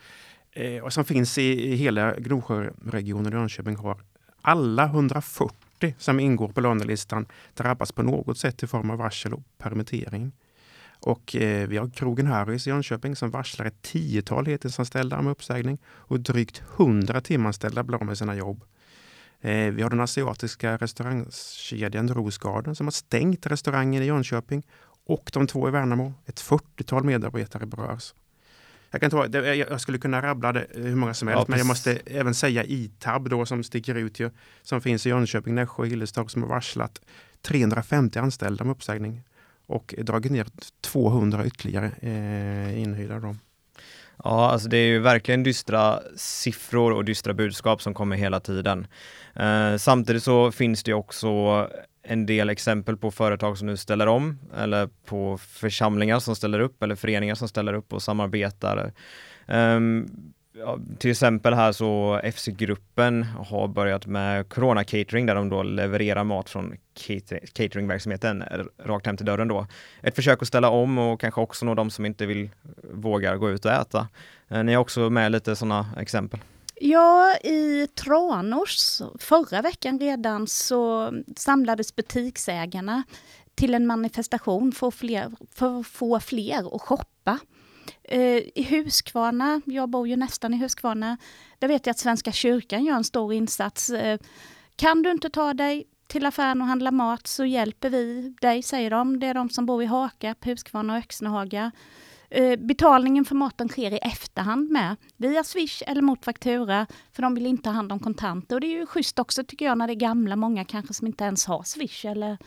eh, 0.52 0.84
och 0.84 0.94
som 0.94 1.06
finns 1.06 1.38
i, 1.38 1.72
i 1.72 1.76
hela 1.76 2.16
Gnosjöregionen 2.16 3.34
i 3.34 3.36
Jönköping 3.36 3.76
har 3.76 3.98
alla 4.42 4.86
140 4.86 5.96
som 5.98 6.20
ingår 6.20 6.48
på 6.48 6.62
lönelistan 6.62 7.26
drabbas 7.54 7.92
på 7.92 8.04
något 8.04 8.38
sätt 8.38 8.64
i 8.64 8.68
form 8.68 8.90
av 8.90 8.98
varsel 8.98 9.34
och 9.34 9.44
permittering. 9.58 10.32
Och 11.00 11.36
eh, 11.36 11.68
vi 11.68 11.78
har 11.78 11.90
krogen 11.90 12.28
Harrys 12.28 12.68
i 12.68 12.70
Jönköping 12.70 13.16
som 13.16 13.32
varslar 13.32 13.66
ett 13.66 13.82
tiotal 13.82 14.46
heltidsanställda 14.46 15.20
om 15.20 15.28
uppsägning 15.28 15.78
och 15.86 16.20
drygt 16.20 16.64
100 16.78 17.22
timanställda 17.22 17.84
blir 17.84 17.98
av 17.98 18.06
med 18.06 18.18
sina 18.18 18.36
jobb. 18.36 18.64
Eh, 19.42 19.72
vi 19.74 19.82
har 19.82 19.90
den 19.90 20.00
asiatiska 20.00 20.78
restaurangkedjan 20.78 22.10
Rosgarden 22.10 22.76
som 22.76 22.88
har 22.88 22.92
stängt 22.92 23.46
restaurangen 23.46 24.04
i 24.04 24.06
Jönköping 24.06 24.64
och 25.06 25.30
de 25.34 25.48
två 25.48 25.68
i 25.68 25.72
Värnamo. 25.72 26.14
Ett 26.26 26.42
40-tal 26.42 27.04
medarbetare 27.04 27.66
berörs. 27.66 28.14
Jag, 28.92 29.02
kan 29.02 29.12
ta, 29.12 29.28
jag 29.56 29.82
skulle 29.82 29.98
kunna 29.98 30.22
rabbla 30.22 30.54
det 30.54 30.68
hur 30.74 30.96
många 30.96 31.14
som 31.14 31.28
helst, 31.28 31.40
ja, 31.40 31.46
men 31.48 31.58
jag 31.58 31.68
måste 31.68 32.00
även 32.06 32.36
säga 32.36 32.64
ITAB 32.64 33.30
då 33.30 33.46
som 33.46 33.64
sticker 33.64 33.96
ut 33.96 34.20
ju, 34.20 34.32
som 34.62 34.82
finns 34.82 35.06
i 35.06 35.10
Jönköping, 35.10 35.56
Nässjö 35.56 35.84
och 35.84 35.88
Hillerstorp 35.88 36.32
som 36.32 36.42
har 36.42 36.50
varslat 36.50 37.02
350 37.42 38.20
anställda 38.20 38.64
om 38.64 38.70
uppsägning 38.70 39.24
och 39.66 39.96
dragit 39.98 40.32
ner 40.32 40.48
200 40.82 41.46
ytterligare 41.46 41.92
eh, 42.00 42.80
inhyrda. 42.80 43.20
Då. 43.20 43.36
Ja, 44.24 44.52
alltså 44.52 44.70
det 44.70 44.78
är 44.78 44.88
ju 44.88 45.00
verkligen 45.00 45.44
dystra 45.44 46.00
siffror 46.16 46.94
och 46.94 47.06
dystra 47.06 47.34
budskap 47.34 47.82
som 47.82 47.94
kommer 47.94 48.16
hela 48.16 48.40
tiden. 48.40 48.88
Eh, 49.36 49.78
samtidigt 49.78 50.24
så 50.24 50.52
finns 50.52 50.84
det 50.84 50.94
också 50.94 51.68
en 52.04 52.26
del 52.26 52.50
exempel 52.50 52.98
på 52.98 53.12
företag 53.12 53.58
som 53.58 53.68
nu 53.68 53.78
ställer 53.78 54.08
om 54.08 54.40
eller 54.58 54.90
på 55.06 55.38
församlingar 55.38 56.20
som 56.20 56.36
ställer 56.36 56.60
upp 56.60 56.84
eller 56.84 56.96
föreningar 56.96 57.36
som 57.36 57.48
ställer 57.48 57.74
upp 57.74 57.94
och 57.94 58.02
samarbetar. 58.02 58.92
Um, 59.48 60.08
ja, 60.58 60.80
till 61.00 61.12
exempel 61.12 61.54
här 61.54 61.72
så 61.72 62.22
FC-gruppen 62.34 63.24
har 63.24 63.68
börjat 63.68 64.06
med 64.06 64.50
Corona 64.50 64.84
Catering 64.84 65.26
där 65.26 65.36
de 65.36 65.50
då 65.50 65.64
levererar 65.64 66.24
mat 66.24 66.50
från 66.50 66.78
cateringverksamheten 67.54 68.44
rakt 68.84 69.06
hem 69.06 69.18
till 69.18 69.26
dörren 69.26 69.48
då. 69.48 69.68
Ett 70.02 70.16
försök 70.16 70.42
att 70.42 70.48
ställa 70.48 70.70
om 70.70 70.98
och 70.98 71.20
kanske 71.20 71.42
också 71.42 71.66
nå 71.66 71.76
de 71.76 71.90
som 71.90 72.06
inte 72.06 72.26
vill 72.26 72.44
eh, 72.44 72.50
våga 72.94 73.38
gå 73.38 73.50
ut 73.50 73.66
och 73.66 73.72
äta. 73.72 74.08
Eh, 74.48 74.64
ni 74.64 74.74
har 74.74 74.82
också 74.82 75.10
med 75.10 75.32
lite 75.32 75.56
sådana 75.56 75.86
exempel. 76.00 76.40
Ja, 76.82 77.36
i 77.44 77.88
Tranås 77.88 79.02
förra 79.20 79.62
veckan 79.62 80.00
redan 80.00 80.48
så 80.48 81.14
samlades 81.38 81.96
butiksägarna 81.96 83.04
till 83.56 83.76
en 83.76 83.88
manifestation 83.88 84.72
för, 84.72 84.92
fler, 84.92 85.32
för 85.52 85.80
att 85.80 85.88
få 85.88 86.20
fler 86.20 86.76
att 86.76 86.82
shoppa. 86.82 87.40
Eh, 88.04 88.42
I 88.56 88.68
Huskvarna, 88.70 89.62
jag 89.66 89.90
bor 89.90 90.08
ju 90.08 90.16
nästan 90.16 90.54
i 90.54 90.58
Huskvarna, 90.58 91.18
där 91.60 91.68
vet 91.68 91.86
jag 91.86 91.92
att 91.92 92.00
Svenska 92.00 92.32
kyrkan 92.32 92.86
gör 92.86 92.96
en 92.96 93.04
stor 93.04 93.34
insats. 93.34 93.90
Eh, 93.90 94.20
kan 94.76 95.02
du 95.02 95.12
inte 95.12 95.30
ta 95.30 95.54
dig 95.54 95.84
till 96.08 96.26
affären 96.26 96.62
och 96.62 96.68
handla 96.68 96.92
mat 96.92 97.28
så 97.28 97.46
hjälper 97.46 97.90
vi 97.90 98.36
dig, 98.42 98.64
säger 98.64 98.90
de. 98.90 99.20
Det 99.20 99.28
är 99.28 99.34
de 99.34 99.50
som 99.50 99.66
bor 99.66 99.84
i 99.84 99.86
Hakap, 99.86 100.46
Huskvarna 100.46 100.94
och 100.94 101.00
Öxnehaga. 101.00 101.72
Eh, 102.30 102.60
betalningen 102.60 103.26
för 103.26 103.36
maten 103.36 103.70
sker 103.70 103.94
i 103.94 103.98
efterhand 103.98 104.72
med, 104.72 104.96
via 105.18 105.44
Swish 105.44 105.84
eller 105.88 106.02
mot 106.02 106.26
faktura, 106.26 106.88
för 107.14 107.22
de 107.22 107.36
vill 107.36 107.46
inte 107.46 107.70
ha 107.70 107.74
hand 107.76 107.92
om 107.92 108.00
kontanter. 108.00 108.56
Och 108.56 108.62
det 108.62 108.68
är 108.68 108.80
ju 108.80 108.86
schysst 108.86 109.20
också 109.20 109.44
tycker 109.44 109.66
jag 109.66 109.78
när 109.78 109.88
det 109.88 109.94
är 109.94 109.96
gamla, 109.96 110.36
många 110.36 110.66
kanske 110.66 110.94
som 110.94 111.08
inte 111.08 111.24
ens 111.24 111.46
har 111.46 111.64
Swish 111.64 112.06
eller 112.06 112.38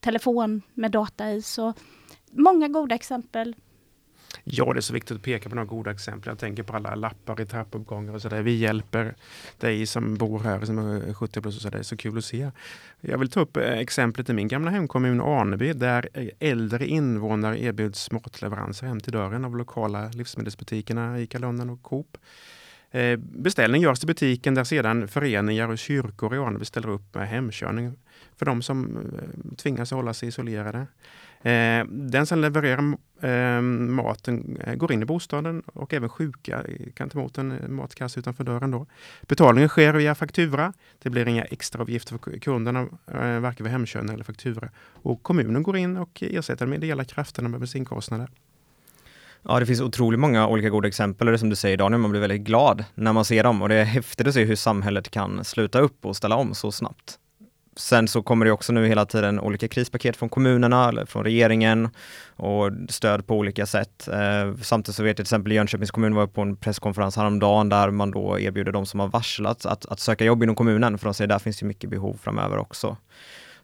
telefon 0.00 0.62
med 0.74 0.90
data 0.90 1.30
i. 1.30 1.42
Så 1.42 1.74
många 2.30 2.68
goda 2.68 2.94
exempel 2.94 3.56
Ja, 4.44 4.72
det 4.72 4.78
är 4.78 4.80
så 4.80 4.92
viktigt 4.92 5.16
att 5.16 5.22
peka 5.22 5.48
på 5.48 5.54
några 5.54 5.66
goda 5.66 5.90
exempel. 5.90 6.28
Jag 6.28 6.38
tänker 6.38 6.62
på 6.62 6.76
alla 6.76 6.94
lappar 6.94 7.40
i 7.40 7.46
trappuppgångar 7.46 8.14
och 8.14 8.22
sådär. 8.22 8.42
Vi 8.42 8.54
hjälper 8.54 9.14
dig 9.58 9.86
som 9.86 10.16
bor 10.16 10.40
här 10.40 10.64
som 10.64 10.78
är 10.78 11.14
70 11.14 11.40
plus 11.40 11.56
och 11.56 11.62
så 11.62 11.70
Det 11.70 11.78
är 11.78 11.82
så 11.82 11.96
kul 11.96 12.18
att 12.18 12.24
se. 12.24 12.50
Jag 13.00 13.18
vill 13.18 13.30
ta 13.30 13.40
upp 13.40 13.56
eh, 13.56 13.78
exemplet 13.78 14.30
i 14.30 14.32
min 14.32 14.48
gamla 14.48 14.70
hemkommun 14.70 15.20
Aneby 15.20 15.72
där 15.72 16.08
eh, 16.14 16.28
äldre 16.38 16.86
invånare 16.86 17.62
erbjuds 17.62 18.10
matleveranser 18.10 18.86
hem 18.86 19.00
till 19.00 19.12
dörren 19.12 19.44
av 19.44 19.56
lokala 19.56 20.08
livsmedelsbutikerna 20.08 21.20
Ica 21.20 21.38
Lunden 21.38 21.70
och 21.70 21.82
Coop. 21.82 22.16
Eh, 22.90 23.16
beställning 23.16 23.82
görs 23.82 23.98
till 23.98 24.06
butiken 24.06 24.54
där 24.54 24.64
sedan 24.64 25.08
föreningar 25.08 25.68
och 25.68 25.78
kyrkor 25.78 26.34
i 26.34 26.38
Aneby 26.38 26.64
ställer 26.64 26.88
upp 26.88 27.14
med 27.14 27.28
hemkörning 27.28 27.96
för 28.36 28.46
de 28.46 28.62
som 28.62 28.98
tvingas 29.56 29.90
hålla 29.90 30.14
sig 30.14 30.28
isolerade. 30.28 30.86
Eh, 31.42 31.84
den 31.88 32.26
som 32.26 32.38
levererar 32.38 32.96
eh, 33.20 33.60
maten 33.62 34.58
eh, 34.64 34.74
går 34.74 34.92
in 34.92 35.02
i 35.02 35.04
bostaden 35.04 35.62
och 35.66 35.94
även 35.94 36.08
sjuka 36.08 36.64
kan 36.94 37.08
ta 37.10 37.18
emot 37.18 37.38
en 37.38 37.52
eh, 37.52 37.68
matkasse 37.68 38.20
utanför 38.20 38.44
dörren. 38.44 38.70
Då. 38.70 38.86
Betalningen 39.22 39.68
sker 39.68 39.92
via 39.92 40.14
faktura. 40.14 40.72
Det 41.02 41.10
blir 41.10 41.28
inga 41.28 41.44
extraavgifter 41.44 42.18
för 42.18 42.38
kunderna, 42.38 42.80
eh, 43.06 43.40
varken 43.40 43.64
vid 43.64 43.72
hemkörning 43.72 44.14
eller 44.14 44.24
faktura. 44.24 44.70
Och 45.02 45.22
kommunen 45.22 45.62
går 45.62 45.76
in 45.76 45.96
och 45.96 46.22
ersätter 46.22 46.66
med 46.66 46.84
ideella 46.84 47.04
krafterna 47.04 47.48
med 47.48 47.60
bensinkostnader. 47.60 48.28
Ja, 49.42 49.60
det 49.60 49.66
finns 49.66 49.80
otroligt 49.80 50.20
många 50.20 50.48
olika 50.48 50.68
goda 50.68 50.88
exempel 50.88 51.28
och 51.28 51.32
det 51.32 51.38
som 51.38 51.50
du 51.50 51.56
säger 51.56 51.76
Daniel, 51.76 52.00
man 52.00 52.10
blir 52.10 52.20
väldigt 52.20 52.42
glad 52.42 52.84
när 52.94 53.12
man 53.12 53.24
ser 53.24 53.44
dem 53.44 53.62
och 53.62 53.68
det 53.68 53.74
är 53.74 53.84
häftigt 53.84 54.26
att 54.26 54.34
se 54.34 54.44
hur 54.44 54.56
samhället 54.56 55.10
kan 55.10 55.44
sluta 55.44 55.80
upp 55.80 56.04
och 56.06 56.16
ställa 56.16 56.36
om 56.36 56.54
så 56.54 56.72
snabbt. 56.72 57.18
Sen 57.76 58.08
så 58.08 58.22
kommer 58.22 58.46
det 58.46 58.52
också 58.52 58.72
nu 58.72 58.86
hela 58.86 59.06
tiden 59.06 59.40
olika 59.40 59.68
krispaket 59.68 60.16
från 60.16 60.28
kommunerna 60.28 60.88
eller 60.88 61.06
från 61.06 61.24
regeringen 61.24 61.88
och 62.36 62.70
stöd 62.88 63.26
på 63.26 63.36
olika 63.36 63.66
sätt. 63.66 64.08
Eh, 64.08 64.54
samtidigt 64.62 64.96
så 64.96 65.02
vet 65.02 65.08
jag 65.08 65.16
till 65.16 65.22
exempel 65.22 65.52
Jönköpings 65.52 65.90
kommun 65.90 66.14
var 66.14 66.26
på 66.26 66.40
en 66.40 66.56
presskonferens 66.56 67.16
häromdagen 67.16 67.68
där 67.68 67.90
man 67.90 68.10
då 68.10 68.38
erbjuder 68.38 68.72
de 68.72 68.86
som 68.86 69.00
har 69.00 69.08
varslats 69.08 69.66
att, 69.66 69.86
att 69.86 70.00
söka 70.00 70.24
jobb 70.24 70.42
inom 70.42 70.54
kommunen 70.54 70.98
för 70.98 71.04
de 71.04 71.14
säger 71.14 71.28
där 71.28 71.38
finns 71.38 71.58
det 71.58 71.66
mycket 71.66 71.90
behov 71.90 72.18
framöver 72.22 72.58
också. 72.58 72.96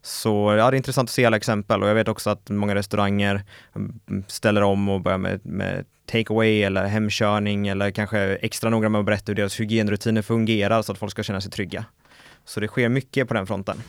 Så 0.02 0.54
ja, 0.58 0.70
det 0.70 0.74
är 0.74 0.78
intressant 0.78 1.08
att 1.08 1.14
se 1.14 1.24
alla 1.24 1.36
exempel 1.36 1.82
och 1.82 1.88
jag 1.88 1.94
vet 1.94 2.08
också 2.08 2.30
att 2.30 2.50
många 2.50 2.74
restauranger 2.74 3.42
mm, 3.76 4.24
ställer 4.26 4.62
om 4.62 4.88
och 4.88 5.00
börjar 5.00 5.18
med, 5.18 5.46
med 5.46 5.84
takeaway 6.06 6.62
eller 6.62 6.86
hemkörning 6.86 7.68
eller 7.68 7.90
kanske 7.90 8.18
extra 8.20 8.70
noga 8.70 8.88
med 8.88 8.98
att 8.98 9.06
berätta 9.06 9.24
hur 9.26 9.34
deras 9.34 9.60
hygienrutiner 9.60 10.22
fungerar 10.22 10.82
så 10.82 10.92
att 10.92 10.98
folk 10.98 11.12
ska 11.12 11.22
känna 11.22 11.40
sig 11.40 11.50
trygga. 11.50 11.84
Så 12.46 12.60
det 12.60 12.68
sker 12.68 12.88
mycket 12.88 13.28
på 13.28 13.34
den 13.34 13.46
fronten. 13.46 13.82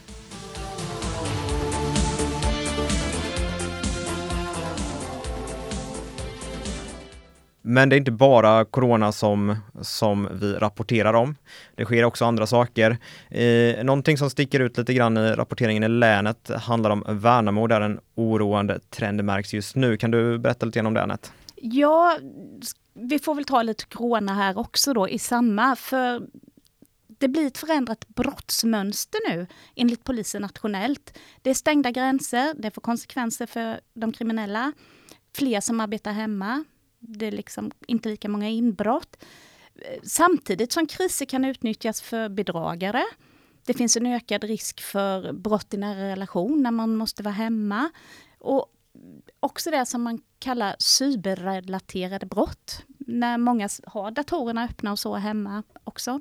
Men 7.62 7.88
det 7.88 7.96
är 7.96 7.98
inte 7.98 8.10
bara 8.10 8.64
corona 8.64 9.12
som, 9.12 9.56
som 9.80 10.28
vi 10.40 10.52
rapporterar 10.52 11.14
om. 11.14 11.36
Det 11.74 11.84
sker 11.84 12.04
också 12.04 12.24
andra 12.24 12.46
saker. 12.46 12.98
Eh, 13.30 13.84
någonting 13.84 14.18
som 14.18 14.30
sticker 14.30 14.60
ut 14.60 14.78
lite 14.78 14.94
grann 14.94 15.16
i 15.16 15.32
rapporteringen 15.32 15.82
i 15.82 15.88
länet 15.88 16.50
handlar 16.54 16.90
om 16.90 17.04
Värnamo 17.08 17.66
där 17.66 17.80
en 17.80 18.00
oroande 18.14 18.80
trend 18.90 19.24
märks 19.24 19.54
just 19.54 19.76
nu. 19.76 19.96
Kan 19.96 20.10
du 20.10 20.38
berätta 20.38 20.66
lite 20.66 20.78
grann 20.78 20.86
om 20.86 20.94
det 20.94 21.02
Anette? 21.02 21.28
Ja, 21.54 22.18
vi 22.94 23.18
får 23.18 23.34
väl 23.34 23.44
ta 23.44 23.62
lite 23.62 23.84
corona 23.84 24.34
här 24.34 24.58
också 24.58 24.92
då 24.92 25.08
i 25.08 25.18
samma, 25.18 25.76
för 25.76 26.22
det 27.18 27.28
blir 27.28 27.46
ett 27.46 27.58
förändrat 27.58 28.08
brottsmönster 28.08 29.20
nu 29.28 29.46
enligt 29.76 30.04
polisen 30.04 30.42
nationellt. 30.42 31.18
Det 31.42 31.50
är 31.50 31.54
stängda 31.54 31.90
gränser, 31.90 32.54
det 32.54 32.70
får 32.70 32.82
konsekvenser 32.82 33.46
för 33.46 33.80
de 33.94 34.12
kriminella. 34.12 34.72
Fler 35.34 35.60
som 35.60 35.80
arbetar 35.80 36.12
hemma, 36.12 36.64
det 36.98 37.26
är 37.26 37.32
liksom 37.32 37.70
inte 37.86 38.08
lika 38.08 38.28
många 38.28 38.48
inbrott. 38.48 39.24
Samtidigt 40.02 40.72
som 40.72 40.86
kriser 40.86 41.26
kan 41.26 41.44
utnyttjas 41.44 42.00
för 42.00 42.28
bedragare. 42.28 43.04
Det 43.66 43.74
finns 43.74 43.96
en 43.96 44.06
ökad 44.06 44.44
risk 44.44 44.80
för 44.80 45.32
brott 45.32 45.74
i 45.74 45.76
nära 45.76 46.08
relation 46.08 46.62
när 46.62 46.70
man 46.70 46.96
måste 46.96 47.22
vara 47.22 47.34
hemma. 47.34 47.90
Och 48.38 48.66
också 49.40 49.70
det 49.70 49.86
som 49.86 50.02
man 50.02 50.20
kallar 50.38 50.76
cyberrelaterade 50.78 52.26
brott. 52.26 52.82
När 52.98 53.38
många 53.38 53.68
har 53.86 54.10
datorerna 54.10 54.64
öppna 54.64 54.92
och 54.92 54.98
så 54.98 55.14
hemma 55.14 55.62
också. 55.84 56.20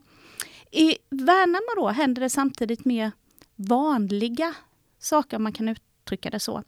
I 0.71 0.97
Värnamo 1.09 1.75
då 1.75 1.87
händer 1.87 2.21
det 2.21 2.29
samtidigt 2.29 2.85
mer 2.85 3.11
vanliga 3.55 4.55
saker, 4.99 5.37
om 5.37 5.43
man 5.43 5.53
kan 5.53 5.69
uttrycka 5.69 6.29
det 6.29 6.39
så. 6.39 6.63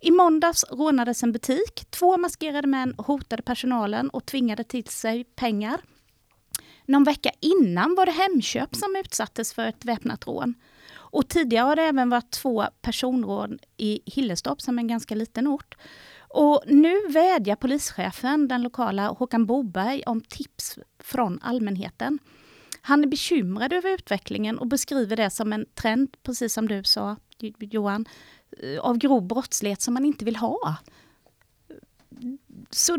I 0.00 0.10
måndags 0.10 0.64
rånades 0.70 1.22
en 1.22 1.32
butik. 1.32 1.84
Två 1.90 2.16
maskerade 2.16 2.68
män 2.68 2.94
hotade 2.98 3.42
personalen 3.42 4.10
och 4.10 4.26
tvingade 4.26 4.64
till 4.64 4.86
sig 4.86 5.24
pengar. 5.24 5.80
Någon 6.86 7.04
vecka 7.04 7.30
innan 7.40 7.94
var 7.94 8.06
det 8.06 8.12
Hemköp 8.12 8.76
som 8.76 8.96
utsattes 8.96 9.52
för 9.52 9.66
ett 9.66 9.84
väpnat 9.84 10.26
rån. 10.26 10.54
Och 10.94 11.28
tidigare 11.28 11.64
har 11.64 11.76
det 11.76 11.82
även 11.82 12.10
varit 12.10 12.30
två 12.30 12.64
personrån 12.82 13.58
i 13.76 14.00
Hillerstorp, 14.06 14.60
som 14.60 14.78
är 14.78 14.82
en 14.82 14.88
ganska 14.88 15.14
liten 15.14 15.46
ort. 15.46 15.74
Och 16.28 16.62
nu 16.66 17.08
vädjar 17.08 17.56
polischefen, 17.56 18.48
den 18.48 18.62
lokala 18.62 19.08
Håkan 19.08 19.46
Boberg, 19.46 20.02
om 20.06 20.20
tips 20.20 20.78
från 20.98 21.40
allmänheten. 21.42 22.18
Han 22.84 23.04
är 23.04 23.08
bekymrad 23.08 23.72
över 23.72 23.94
utvecklingen 23.94 24.58
och 24.58 24.66
beskriver 24.66 25.16
det 25.16 25.30
som 25.30 25.52
en 25.52 25.66
trend, 25.74 26.16
precis 26.22 26.52
som 26.52 26.68
du 26.68 26.84
sa 26.84 27.16
Johan, 27.58 28.06
eh, 28.58 28.80
av 28.80 28.98
grov 28.98 29.26
brottslighet 29.26 29.82
som 29.82 29.94
man 29.94 30.04
inte 30.04 30.24
vill 30.24 30.36
ha. 30.36 30.76
Så 32.70 32.96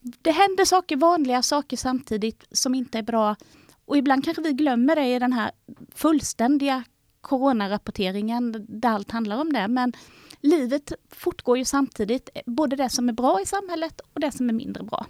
det 0.00 0.30
händer 0.30 0.64
saker, 0.64 0.96
vanliga 0.96 1.42
saker 1.42 1.76
samtidigt 1.76 2.44
som 2.50 2.74
inte 2.74 2.98
är 2.98 3.02
bra. 3.02 3.36
Och 3.84 3.96
ibland 3.96 4.24
kanske 4.24 4.42
vi 4.42 4.52
glömmer 4.52 4.96
det 4.96 5.06
i 5.06 5.18
den 5.18 5.32
här 5.32 5.50
fullständiga 5.94 6.84
coronarapporteringen 7.20 8.66
där 8.68 8.88
allt 8.88 9.10
handlar 9.10 9.40
om 9.40 9.52
det. 9.52 9.68
Men 9.68 9.92
livet 10.40 10.92
fortgår 11.10 11.58
ju 11.58 11.64
samtidigt, 11.64 12.30
både 12.46 12.76
det 12.76 12.90
som 12.90 13.08
är 13.08 13.12
bra 13.12 13.40
i 13.42 13.46
samhället 13.46 14.00
och 14.12 14.20
det 14.20 14.32
som 14.32 14.48
är 14.48 14.52
mindre 14.54 14.82
bra. 14.82 15.06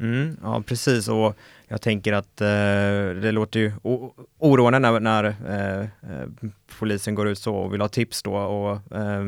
Mm, 0.00 0.36
ja, 0.42 0.62
precis. 0.66 1.08
Och 1.08 1.36
jag 1.68 1.80
tänker 1.80 2.12
att 2.12 2.40
eh, 2.40 2.46
det 3.22 3.32
låter 3.32 3.60
ju 3.60 3.72
oroande 4.38 4.78
när, 4.78 5.00
när 5.00 5.24
eh, 5.24 5.80
eh, 5.80 6.28
polisen 6.78 7.14
går 7.14 7.28
ut 7.28 7.38
så 7.38 7.54
och 7.54 7.72
vill 7.72 7.80
ha 7.80 7.88
tips 7.88 8.22
då 8.22 8.34
och 8.36 8.96
eh, 8.96 9.24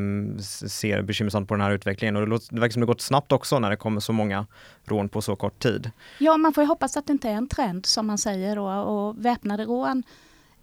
ser 0.68 1.02
bekymmersamt 1.02 1.48
på 1.48 1.54
den 1.54 1.60
här 1.60 1.70
utvecklingen. 1.70 2.16
Och 2.16 2.22
det, 2.22 2.28
låter, 2.28 2.54
det 2.54 2.60
verkar 2.60 2.72
som 2.72 2.80
det 2.80 2.86
gått 2.86 3.00
snabbt 3.00 3.32
också 3.32 3.58
när 3.58 3.70
det 3.70 3.76
kommer 3.76 4.00
så 4.00 4.12
många 4.12 4.46
rån 4.84 5.08
på 5.08 5.22
så 5.22 5.36
kort 5.36 5.58
tid. 5.58 5.90
Ja, 6.18 6.36
man 6.36 6.52
får 6.52 6.64
ju 6.64 6.68
hoppas 6.68 6.96
att 6.96 7.06
det 7.06 7.12
inte 7.12 7.28
är 7.28 7.34
en 7.34 7.48
trend 7.48 7.86
som 7.86 8.06
man 8.06 8.18
säger 8.18 8.56
då. 8.56 8.66
Och 8.68 9.24
väpnade 9.24 9.64
rån 9.64 10.02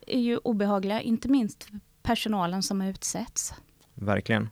är 0.07 0.19
ju 0.19 0.37
obehagliga, 0.37 1.01
inte 1.01 1.27
minst 1.27 1.67
personalen 2.03 2.63
som 2.63 2.81
utsätts. 2.81 3.53
Verkligen. 3.93 4.49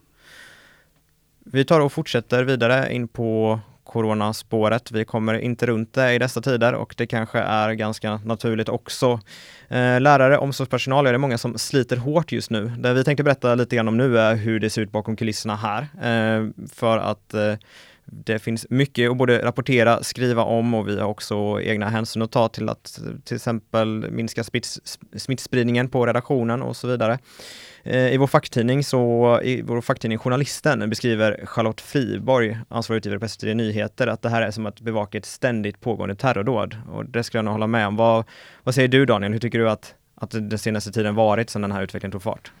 Vi 1.38 1.64
tar 1.64 1.80
och 1.80 1.92
fortsätter 1.92 2.44
vidare 2.44 2.92
in 2.92 3.08
på 3.08 3.60
coronaspåret. 3.96 4.92
Vi 4.92 5.04
kommer 5.04 5.34
inte 5.34 5.66
runt 5.66 5.94
det 5.94 6.14
i 6.14 6.18
dessa 6.18 6.40
tider 6.40 6.74
och 6.74 6.94
det 6.96 7.06
kanske 7.06 7.38
är 7.38 7.72
ganska 7.72 8.20
naturligt 8.24 8.68
också. 8.68 9.20
Eh, 9.68 10.00
lärare, 10.00 10.38
omsorgspersonal, 10.38 11.06
är 11.06 11.12
det 11.12 11.18
många 11.18 11.38
som 11.38 11.58
sliter 11.58 11.96
hårt 11.96 12.32
just 12.32 12.50
nu. 12.50 12.72
Det 12.78 12.94
vi 12.94 13.04
tänkte 13.04 13.24
berätta 13.24 13.54
lite 13.54 13.76
grann 13.76 13.88
om 13.88 13.96
nu 13.96 14.18
är 14.18 14.34
hur 14.34 14.60
det 14.60 14.70
ser 14.70 14.82
ut 14.82 14.92
bakom 14.92 15.16
kulisserna 15.16 15.56
här. 15.56 15.82
Eh, 15.82 16.66
för 16.72 16.98
att 16.98 17.34
eh, 17.34 17.54
det 18.04 18.38
finns 18.38 18.66
mycket 18.70 19.10
att 19.10 19.16
både 19.16 19.44
rapportera, 19.44 20.02
skriva 20.02 20.42
om 20.42 20.74
och 20.74 20.88
vi 20.88 21.00
har 21.00 21.08
också 21.08 21.60
egna 21.60 21.88
hänsyn 21.88 22.22
att 22.22 22.32
ta 22.32 22.48
till 22.48 22.68
att 22.68 23.00
till 23.24 23.36
exempel 23.36 24.10
minska 24.10 24.44
smittspridningen 25.16 25.88
på 25.88 26.06
redaktionen 26.06 26.62
och 26.62 26.76
så 26.76 26.88
vidare. 26.88 27.18
Eh, 27.88 28.14
I 28.14 28.16
vår 28.16 28.26
facktidning, 28.26 28.84
så, 28.84 29.40
i 29.44 29.62
vår 29.62 29.80
facktidning 29.80 30.18
Journalisten 30.18 30.90
beskriver 30.90 31.46
Charlotte 31.46 31.80
Friborg, 31.80 32.58
ansvarig 32.68 32.98
utgivare 32.98 33.20
på 33.20 33.28
SVT 33.28 33.42
Nyheter, 33.56 34.06
att 34.06 34.22
det 34.22 34.28
här 34.28 34.42
är 34.42 34.50
som 34.50 34.66
att 34.66 34.80
bevaka 34.80 35.18
ett 35.18 35.26
ständigt 35.26 35.80
pågående 35.80 36.14
terrordåd. 36.14 36.76
Och 36.88 37.04
det 37.04 37.22
skulle 37.22 37.38
jag 37.38 37.44
nog 37.44 37.52
hålla 37.52 37.66
med 37.66 37.86
om. 37.86 37.96
Vad, 37.96 38.24
vad 38.62 38.74
säger 38.74 38.88
du 38.88 39.06
Daniel, 39.06 39.32
hur 39.32 39.38
tycker 39.38 39.58
du 39.58 39.70
att, 39.70 39.94
att 40.14 40.30
den 40.30 40.58
senaste 40.58 40.92
tiden 40.92 41.14
varit 41.14 41.50
sedan 41.50 41.62
den 41.62 41.72
här 41.72 41.82
utvecklingen 41.82 42.12
tog 42.12 42.22
fart? 42.22 42.52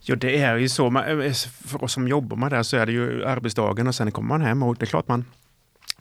Jo, 0.00 0.16
det 0.16 0.42
är 0.42 0.56
ju 0.56 0.68
så. 0.68 0.86
Eh, 0.86 1.32
för 1.64 1.84
oss 1.84 1.92
som 1.92 2.08
jobbar 2.08 2.36
med 2.36 2.50
det 2.52 2.56
här 2.56 2.62
så 2.62 2.76
är 2.76 2.86
det 2.86 2.92
ju 2.92 3.24
arbetsdagen 3.24 3.86
och 3.86 3.94
sen 3.94 4.12
kommer 4.12 4.28
man 4.28 4.42
hem 4.42 4.62
och 4.62 4.76
det 4.76 4.84
är 4.84 4.86
klart 4.86 5.08
man 5.08 5.24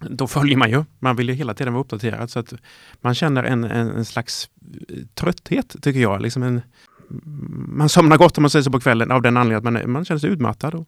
då 0.09 0.27
följer 0.27 0.57
man 0.57 0.69
ju. 0.69 0.83
Man 0.99 1.15
vill 1.15 1.29
ju 1.29 1.35
hela 1.35 1.53
tiden 1.53 1.73
vara 1.73 1.81
uppdaterad 1.81 2.29
så 2.29 2.39
att 2.39 2.53
man 3.01 3.15
känner 3.15 3.43
en, 3.43 3.63
en, 3.63 3.89
en 3.89 4.05
slags 4.05 4.49
eh, 4.89 4.95
trötthet 5.13 5.75
tycker 5.81 5.99
jag. 5.99 6.21
Liksom 6.21 6.43
en, 6.43 6.61
man 7.67 7.89
somnar 7.89 8.17
gott 8.17 8.37
om 8.37 8.41
man 8.41 8.49
säger 8.49 8.63
så 8.63 8.71
på 8.71 8.79
kvällen 8.79 9.11
av 9.11 9.21
den 9.21 9.37
anledningen 9.37 9.77
att 9.77 9.83
man, 9.85 9.91
man 9.91 10.05
känner 10.05 10.19
sig 10.19 10.29
utmattad. 10.29 10.85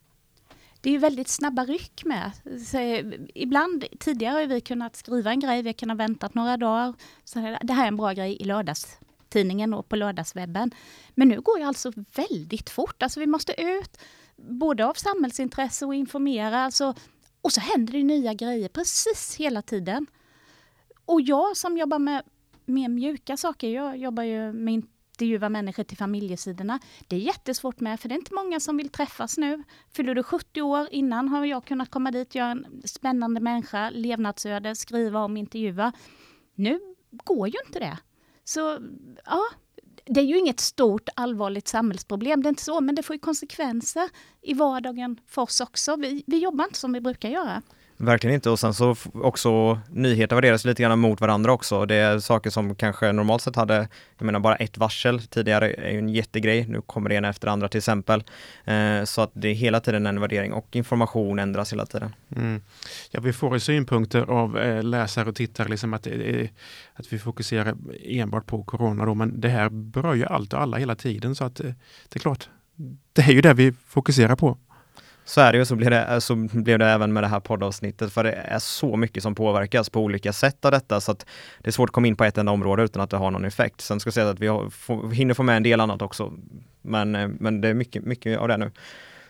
Det 0.82 0.90
är 0.90 0.94
ju 0.94 1.00
väldigt 1.00 1.28
snabba 1.28 1.66
ryck 1.66 2.06
med. 2.06 2.32
Så 2.68 2.78
eh, 2.78 3.06
ibland 3.36 3.86
tidigare 4.00 4.40
har 4.40 4.48
vi 4.48 4.62
kunnat 4.62 4.96
skriva 4.96 5.32
en 5.32 5.40
grej, 5.40 5.62
vi 5.62 5.70
har 5.70 5.74
kunnat 5.74 5.98
vänta 5.98 6.30
några 6.34 6.58
dagar. 6.58 6.94
Så 7.24 7.58
det 7.62 7.74
här 7.74 7.84
är 7.84 7.88
en 7.88 7.98
bra 7.98 8.14
grej 8.14 8.38
i 8.40 8.44
lördagstidningen 8.44 9.74
och 9.74 9.90
på 9.90 9.96
lördagswebben. 9.96 10.72
Men 11.16 11.28
nu 11.28 11.42
går 11.42 11.60
det 11.60 11.66
alltså 11.66 11.92
väldigt 12.16 12.70
fort. 12.70 13.04
Alltså 13.04 13.20
vi 13.20 13.28
måste 13.28 13.62
ut, 13.62 13.98
både 14.36 14.86
av 14.86 14.94
samhällsintresse 14.94 15.86
och 15.86 15.96
informera. 15.96 16.60
Alltså, 16.60 16.96
och 17.42 17.52
så 17.52 17.62
händer 17.62 17.94
det 17.94 18.04
nya 18.04 18.34
grejer 18.34 18.70
precis 18.70 19.36
hela 19.36 19.62
tiden. 19.62 20.08
Och 21.06 21.22
jag 21.22 21.58
som 21.58 21.78
jobbar 21.78 22.00
med 22.00 22.24
mer 22.66 22.90
mjuka 22.90 23.38
saker, 23.38 23.70
jag 23.70 23.98
jobbar 23.98 24.24
ju 24.24 24.54
med 24.54 24.74
intervjua 25.24 25.50
människor 25.50 25.84
till 25.84 25.98
familjesidorna. 25.98 26.80
Det 27.08 27.16
är 27.16 27.20
jättesvårt 27.20 27.80
med, 27.80 28.00
för 28.00 28.10
det 28.10 28.16
är 28.16 28.20
inte 28.20 28.34
många 28.34 28.60
som 28.60 28.78
vill 28.78 28.90
träffas 28.90 29.38
nu. 29.38 29.64
Fyller 29.94 30.16
du 30.16 30.24
70 30.24 30.62
år, 30.62 30.88
innan 30.92 31.28
har 31.28 31.46
jag 31.46 31.66
kunnat 31.66 31.90
komma 31.90 32.12
dit, 32.12 32.36
göra 32.36 32.52
en 32.52 32.82
spännande 32.86 33.40
människa, 33.40 33.90
levnadsöde, 33.90 34.76
skriva 34.76 35.20
om, 35.20 35.38
intervjua. 35.38 35.92
Nu 36.56 36.80
går 37.12 37.48
ju 37.48 37.56
inte 37.66 37.80
det. 37.80 37.98
Så 38.44 38.80
ja, 39.26 39.42
det 40.06 40.20
är 40.20 40.26
ju 40.26 40.38
inget 40.38 40.60
stort 40.60 41.10
allvarligt 41.16 41.68
samhällsproblem, 41.68 42.44
det 42.44 42.48
är 42.48 42.50
inte 42.50 42.64
så, 42.64 42.82
men 42.82 42.96
det 42.96 43.04
får 43.04 43.16
ju 43.16 43.20
konsekvenser 43.20 44.10
i 44.42 44.54
vardagen 44.54 45.20
för 45.28 45.42
oss 45.42 45.62
också. 45.62 45.96
Vi, 45.96 46.24
vi 46.28 46.38
jobbar 46.38 46.66
inte 46.66 46.80
som 46.80 46.94
vi 46.94 47.02
brukar 47.02 47.30
göra. 47.30 47.62
Verkligen 47.98 48.34
inte 48.34 48.50
och 48.50 48.60
sen 48.60 48.74
så 48.74 48.96
också 49.14 49.80
nyheter 49.90 50.36
värderas 50.36 50.66
lite 50.66 50.84
grann 50.84 51.00
mot 51.00 51.22
varandra 51.22 51.54
också. 51.54 51.86
Det 51.86 51.96
är 51.96 52.20
saker 52.20 52.50
som 52.50 52.76
kanske 52.76 53.12
normalt 53.12 53.42
sett 53.42 53.56
hade, 53.56 53.88
jag 54.18 54.26
menar 54.26 54.40
bara 54.40 54.56
ett 54.56 54.78
varsel 54.78 55.22
tidigare 55.22 55.74
är 55.74 55.92
ju 55.92 55.98
en 55.98 56.10
jättegrej. 56.10 56.68
Nu 56.68 56.82
kommer 56.82 57.10
det 57.10 57.16
ena 57.16 57.30
efter 57.30 57.48
andra 57.48 57.68
till 57.68 57.78
exempel. 57.78 58.24
Eh, 58.66 59.04
så 59.04 59.22
att 59.22 59.32
det 59.34 59.48
är 59.48 59.54
hela 59.54 59.80
tiden 59.80 60.06
en 60.06 60.22
värdering 60.22 60.54
och 60.54 60.76
information 60.76 61.40
ändras 61.40 61.74
hela 61.74 61.86
tiden. 61.86 62.16
Mm. 62.36 62.62
Ja, 63.12 63.22
vi 63.22 63.34
får 63.34 63.54
ju 63.54 63.60
synpunkter 63.60 64.22
av 64.22 64.58
eh, 64.58 64.84
läsare 64.84 65.30
och 65.30 65.36
tittare 65.36 65.68
liksom 65.68 65.94
att, 65.94 66.08
eh, 66.08 66.14
eh 66.14 66.50
att 66.94 67.14
vi 67.14 67.20
fokuserar 67.20 67.76
enbart 68.04 68.46
på 68.46 68.64
corona 68.64 69.06
då, 69.06 69.14
men 69.14 69.42
det 69.42 69.50
här 69.50 69.70
berör 69.70 70.14
ju 70.14 70.26
allt 70.26 70.54
och 70.54 70.62
alla 70.62 70.78
hela 70.78 70.96
tiden 70.96 71.36
så 71.36 71.44
att 71.44 71.60
eh, 71.60 71.72
det 72.10 72.18
är 72.18 72.20
klart, 72.20 72.50
det 73.14 73.22
är 73.22 73.32
ju 73.32 73.42
det 73.42 73.54
vi 73.54 73.74
fokuserar 73.88 74.36
på. 74.36 74.58
Så 75.26 75.42
är 75.42 75.52
det 75.52 75.58
ju, 75.58 75.66
så 75.66 75.76
blev 75.76 75.90
det, 75.90 76.06
eh, 76.06 76.20
så 76.20 76.36
blev 76.36 76.80
det 76.80 76.86
även 76.86 77.14
med 77.14 77.24
det 77.24 77.28
här 77.28 77.40
poddavsnittet, 77.40 78.14
för 78.14 78.24
det 78.24 78.32
är 78.32 78.60
så 78.60 78.96
mycket 78.98 79.24
som 79.24 79.36
påverkas 79.36 79.90
på 79.90 80.02
olika 80.02 80.34
sätt 80.34 80.66
av 80.66 80.72
detta, 80.72 81.02
så 81.02 81.12
att 81.12 81.26
det 81.62 81.70
är 81.70 81.72
svårt 81.72 81.90
att 81.90 81.94
komma 81.94 82.08
in 82.08 82.16
på 82.16 82.24
ett 82.24 82.38
enda 82.38 82.52
område 82.52 82.84
utan 82.84 83.02
att 83.02 83.10
det 83.10 83.18
har 83.18 83.32
någon 83.32 83.46
effekt. 83.46 83.82
Sen 83.82 84.00
ska 84.00 84.08
jag 84.08 84.14
säga 84.14 84.30
att 84.30 84.40
vi 84.40 84.48
har, 84.48 84.70
får, 84.70 85.12
hinner 85.12 85.34
få 85.34 85.44
med 85.44 85.58
en 85.58 85.64
del 85.64 85.82
annat 85.82 86.02
också, 86.02 86.34
men, 86.82 87.16
eh, 87.16 87.28
men 87.28 87.62
det 87.62 87.68
är 87.68 87.74
mycket, 87.74 88.04
mycket 88.04 88.40
av 88.40 88.48
det 88.48 88.58
nu. 88.58 88.72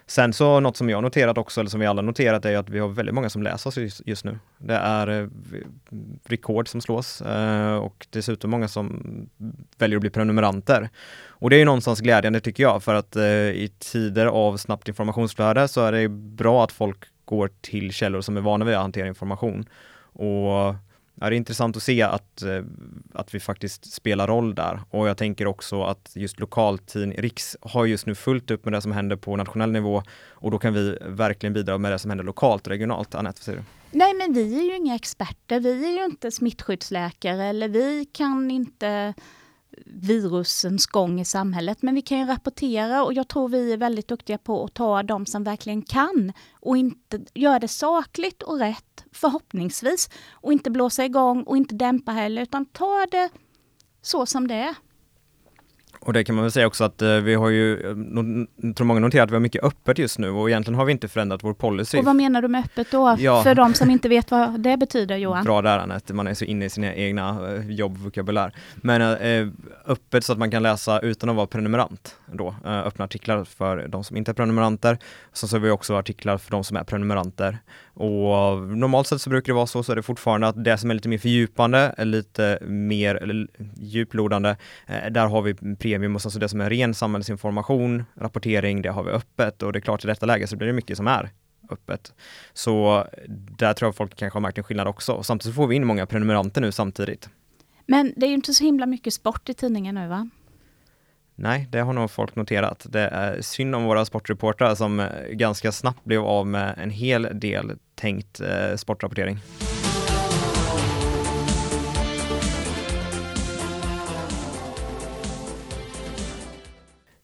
Sen 0.07 0.33
så 0.33 0.59
något 0.59 0.77
som 0.77 0.89
jag 0.89 1.03
noterat 1.03 1.37
också, 1.37 1.59
eller 1.59 1.69
som 1.69 1.79
vi 1.79 1.85
alla 1.85 2.01
noterat, 2.01 2.45
är 2.45 2.57
att 2.57 2.69
vi 2.69 2.79
har 2.79 2.87
väldigt 2.89 3.15
många 3.15 3.29
som 3.29 3.43
läser 3.43 3.67
oss 3.67 3.77
just, 3.77 4.01
just 4.05 4.25
nu. 4.25 4.39
Det 4.57 4.75
är 4.75 5.07
eh, 5.07 5.27
rekord 6.23 6.67
som 6.67 6.81
slås 6.81 7.21
eh, 7.21 7.75
och 7.75 8.07
dessutom 8.09 8.51
många 8.51 8.67
som 8.67 9.03
väljer 9.77 9.97
att 9.97 10.01
bli 10.01 10.09
prenumeranter. 10.09 10.89
Och 11.27 11.49
det 11.49 11.55
är 11.55 11.59
ju 11.59 11.65
någonstans 11.65 12.01
glädjande 12.01 12.39
tycker 12.39 12.63
jag, 12.63 12.83
för 12.83 12.95
att 12.95 13.15
eh, 13.15 13.23
i 13.25 13.71
tider 13.79 14.25
av 14.25 14.57
snabbt 14.57 14.87
informationsflöde 14.87 15.67
så 15.67 15.81
är 15.81 15.91
det 15.91 16.07
bra 16.09 16.63
att 16.63 16.71
folk 16.71 17.03
går 17.25 17.49
till 17.61 17.91
källor 17.91 18.21
som 18.21 18.37
är 18.37 18.41
vana 18.41 18.65
vid 18.65 18.75
att 18.75 18.81
hantera 18.81 19.07
information. 19.07 19.65
Och 20.15 20.75
Ja, 21.15 21.29
det 21.29 21.35
är 21.35 21.37
intressant 21.37 21.77
att 21.77 21.83
se 21.83 22.01
att, 22.01 22.41
eh, 22.41 22.63
att 23.13 23.35
vi 23.35 23.39
faktiskt 23.39 23.93
spelar 23.93 24.27
roll 24.27 24.55
där 24.55 24.79
och 24.89 25.07
jag 25.07 25.17
tänker 25.17 25.47
också 25.47 25.83
att 25.83 26.11
just 26.15 26.39
lokaltidning 26.39 27.17
Riks 27.17 27.57
har 27.61 27.85
just 27.85 28.05
nu 28.05 28.15
fullt 28.15 28.51
upp 28.51 28.65
med 28.65 28.73
det 28.73 28.81
som 28.81 28.91
händer 28.91 29.15
på 29.15 29.35
nationell 29.35 29.71
nivå 29.71 30.03
och 30.29 30.51
då 30.51 30.59
kan 30.59 30.73
vi 30.73 30.97
verkligen 31.01 31.53
bidra 31.53 31.77
med 31.77 31.91
det 31.91 31.99
som 31.99 32.11
händer 32.11 32.25
lokalt 32.25 32.67
och 32.67 32.71
regionalt. 32.71 33.15
Anette, 33.15 33.39
vad 33.39 33.45
säger 33.45 33.57
du? 33.57 33.63
Nej, 33.91 34.13
men 34.13 34.33
vi 34.33 34.59
är 34.59 34.63
ju 34.63 34.75
inga 34.75 34.95
experter. 34.95 35.59
Vi 35.59 35.85
är 35.85 35.99
ju 35.99 36.05
inte 36.05 36.31
smittskyddsläkare 36.31 37.45
eller 37.45 37.67
vi 37.67 38.05
kan 38.05 38.51
inte 38.51 39.13
virusens 39.85 40.85
gång 40.85 41.19
i 41.19 41.25
samhället. 41.25 41.81
Men 41.81 41.95
vi 41.95 42.01
kan 42.01 42.19
ju 42.19 42.25
rapportera 42.25 43.03
och 43.03 43.13
jag 43.13 43.27
tror 43.27 43.49
vi 43.49 43.73
är 43.73 43.77
väldigt 43.77 44.07
duktiga 44.07 44.37
på 44.37 44.65
att 44.65 44.73
ta 44.73 45.03
de 45.03 45.25
som 45.25 45.43
verkligen 45.43 45.81
kan 45.81 46.33
och 46.53 46.77
inte 46.77 47.21
göra 47.33 47.59
det 47.59 47.67
sakligt 47.67 48.43
och 48.43 48.59
rätt, 48.59 48.92
förhoppningsvis. 49.13 50.09
Och 50.31 50.53
inte 50.53 50.71
blåsa 50.71 51.05
igång 51.05 51.43
och 51.43 51.57
inte 51.57 51.75
dämpa 51.75 52.11
heller, 52.11 52.41
utan 52.41 52.65
ta 52.65 53.05
det 53.11 53.29
så 54.01 54.25
som 54.25 54.47
det 54.47 54.55
är. 54.55 54.75
Och 56.05 56.13
det 56.13 56.23
kan 56.23 56.35
man 56.35 56.43
väl 56.43 56.51
säga 56.51 56.67
också 56.67 56.83
att 56.83 57.01
eh, 57.01 57.15
vi 57.15 57.35
har 57.35 57.49
ju, 57.49 57.79
jag 58.55 58.75
tror 58.75 58.85
många 58.85 58.99
noterat 58.99 59.23
att 59.23 59.31
vi 59.31 59.35
har 59.35 59.39
mycket 59.39 59.63
öppet 59.63 59.97
just 59.97 60.19
nu 60.19 60.29
och 60.29 60.49
egentligen 60.49 60.75
har 60.75 60.85
vi 60.85 60.91
inte 60.91 61.07
förändrat 61.07 61.43
vår 61.43 61.53
policy. 61.53 61.97
Och 61.97 62.05
vad 62.05 62.15
menar 62.15 62.41
du 62.41 62.47
med 62.47 62.65
öppet 62.65 62.91
då? 62.91 63.15
Ja. 63.19 63.43
För 63.43 63.55
de 63.55 63.73
som 63.73 63.89
inte 63.89 64.09
vet 64.09 64.31
vad 64.31 64.59
det 64.59 64.77
betyder 64.77 65.17
Johan? 65.17 65.45
Bra 65.45 65.61
där 65.61 65.79
Anette, 65.79 66.13
man 66.13 66.27
är 66.27 66.33
så 66.33 66.45
inne 66.45 66.65
i 66.65 66.69
sina 66.69 66.93
egna 66.93 67.53
eh, 67.55 67.69
jobbvokabulär. 67.71 68.55
Men 68.75 69.01
eh, 69.01 69.47
öppet 69.85 70.25
så 70.25 70.33
att 70.33 70.39
man 70.39 70.51
kan 70.51 70.63
läsa 70.63 70.99
utan 70.99 71.29
att 71.29 71.35
vara 71.35 71.47
prenumerant 71.47 72.15
då, 72.25 72.55
eh, 72.65 72.87
öppna 72.87 73.05
artiklar 73.05 73.43
för 73.43 73.87
de 73.87 74.03
som 74.03 74.17
inte 74.17 74.31
är 74.31 74.33
prenumeranter. 74.33 74.97
Sen 75.33 75.49
så 75.49 75.55
har 75.55 75.61
vi 75.61 75.69
också 75.69 75.95
artiklar 75.95 76.37
för 76.37 76.51
de 76.51 76.63
som 76.63 76.77
är 76.77 76.83
prenumeranter. 76.83 77.57
Och 77.95 78.57
normalt 78.77 79.07
sett 79.07 79.21
så 79.21 79.29
brukar 79.29 79.53
det 79.53 79.55
vara 79.55 79.67
så, 79.67 79.83
så 79.83 79.91
är 79.91 79.95
det 79.95 80.03
fortfarande 80.03 80.47
att 80.47 80.63
det 80.63 80.77
som 80.77 80.89
är 80.89 80.93
lite 80.93 81.09
mer 81.09 81.17
fördjupande, 81.17 81.95
lite 81.97 82.59
mer 82.61 83.47
djuplodande, 83.75 84.55
eh, 84.87 85.11
där 85.11 85.27
har 85.27 85.41
vi 85.41 85.75
premium 85.93 86.15
och 86.15 86.21
sen 86.21 86.31
så 86.31 86.39
det 86.39 86.49
som 86.49 86.61
är 86.61 86.69
ren 86.69 86.93
samhällsinformation, 86.93 88.05
rapportering, 88.15 88.81
det 88.81 88.89
har 88.89 89.03
vi 89.03 89.11
öppet 89.11 89.63
och 89.63 89.73
det 89.73 89.79
är 89.79 89.81
klart 89.81 90.03
i 90.03 90.07
detta 90.07 90.25
läge 90.25 90.47
så 90.47 90.55
blir 90.55 90.67
det 90.67 90.73
mycket 90.73 90.97
som 90.97 91.07
är 91.07 91.29
öppet. 91.69 92.13
Så 92.53 93.07
där 93.57 93.73
tror 93.73 93.87
jag 93.87 93.95
folk 93.95 94.15
kanske 94.15 94.35
har 94.35 94.41
märkt 94.41 94.57
en 94.57 94.63
skillnad 94.63 94.87
också. 94.87 95.23
Samtidigt 95.23 95.55
får 95.55 95.67
vi 95.67 95.75
in 95.75 95.85
många 95.85 96.05
prenumeranter 96.05 96.61
nu 96.61 96.71
samtidigt. 96.71 97.29
Men 97.85 98.13
det 98.15 98.25
är 98.25 98.27
ju 98.27 98.35
inte 98.35 98.53
så 98.53 98.63
himla 98.63 98.85
mycket 98.85 99.13
sport 99.13 99.49
i 99.49 99.53
tidningen 99.53 99.95
nu 99.95 100.07
va? 100.07 100.29
Nej, 101.35 101.67
det 101.71 101.79
har 101.79 101.93
nog 101.93 102.11
folk 102.11 102.35
noterat. 102.35 102.85
Det 102.89 103.01
är 103.07 103.41
synd 103.41 103.75
om 103.75 103.83
våra 103.83 104.05
sportreportrar 104.05 104.75
som 104.75 104.99
eh, 104.99 105.07
ganska 105.29 105.71
snabbt 105.71 106.03
blev 106.03 106.23
av 106.23 106.47
med 106.47 106.75
en 106.77 106.89
hel 106.89 107.27
del 107.33 107.71
tänkt 107.95 108.41
eh, 108.41 108.75
sportrapportering. 108.75 109.39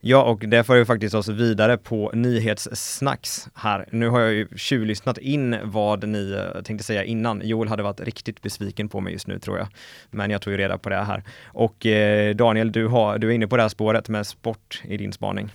Ja, 0.02 0.24
och 0.24 0.40
det 0.40 0.64
för 0.64 0.76
ju 0.76 0.86
faktiskt 0.86 1.16
oss 1.16 1.28
vidare 1.28 1.78
på 1.78 2.12
nyhetssnacks 2.14 3.50
här. 3.54 3.86
Nu 3.92 4.10
har 4.10 4.20
jag 4.20 4.34
ju 4.34 4.48
tjuvlyssnat 4.56 5.18
in 5.18 5.58
vad 5.64 6.08
ni 6.08 6.32
eh, 6.32 6.62
tänkte 6.62 6.84
säga 6.84 7.04
innan. 7.04 7.42
Joel 7.44 7.70
hade 7.70 7.84
varit 7.84 8.02
riktigt 8.02 8.42
besviken 8.42 8.90
på 8.90 9.00
mig 9.00 9.14
just 9.14 9.28
nu 9.28 9.40
tror 9.40 9.58
jag. 9.58 9.68
Men 10.12 10.32
jag 10.32 10.42
tog 10.42 10.54
ju 10.54 10.58
reda 10.58 10.78
på 10.78 10.90
det 10.90 10.96
här. 10.96 11.24
Och 11.46 11.86
eh, 11.86 12.36
Daniel, 12.36 12.72
du, 12.72 12.88
har, 12.88 13.18
du 13.18 13.28
är 13.28 13.32
inne 13.32 13.48
på 13.48 13.56
det 13.58 13.62
här 13.62 13.70
spåret 13.70 14.10
med 14.10 14.28
sport 14.28 14.82
i 14.84 14.98
din 14.98 15.14
spaning. 15.14 15.50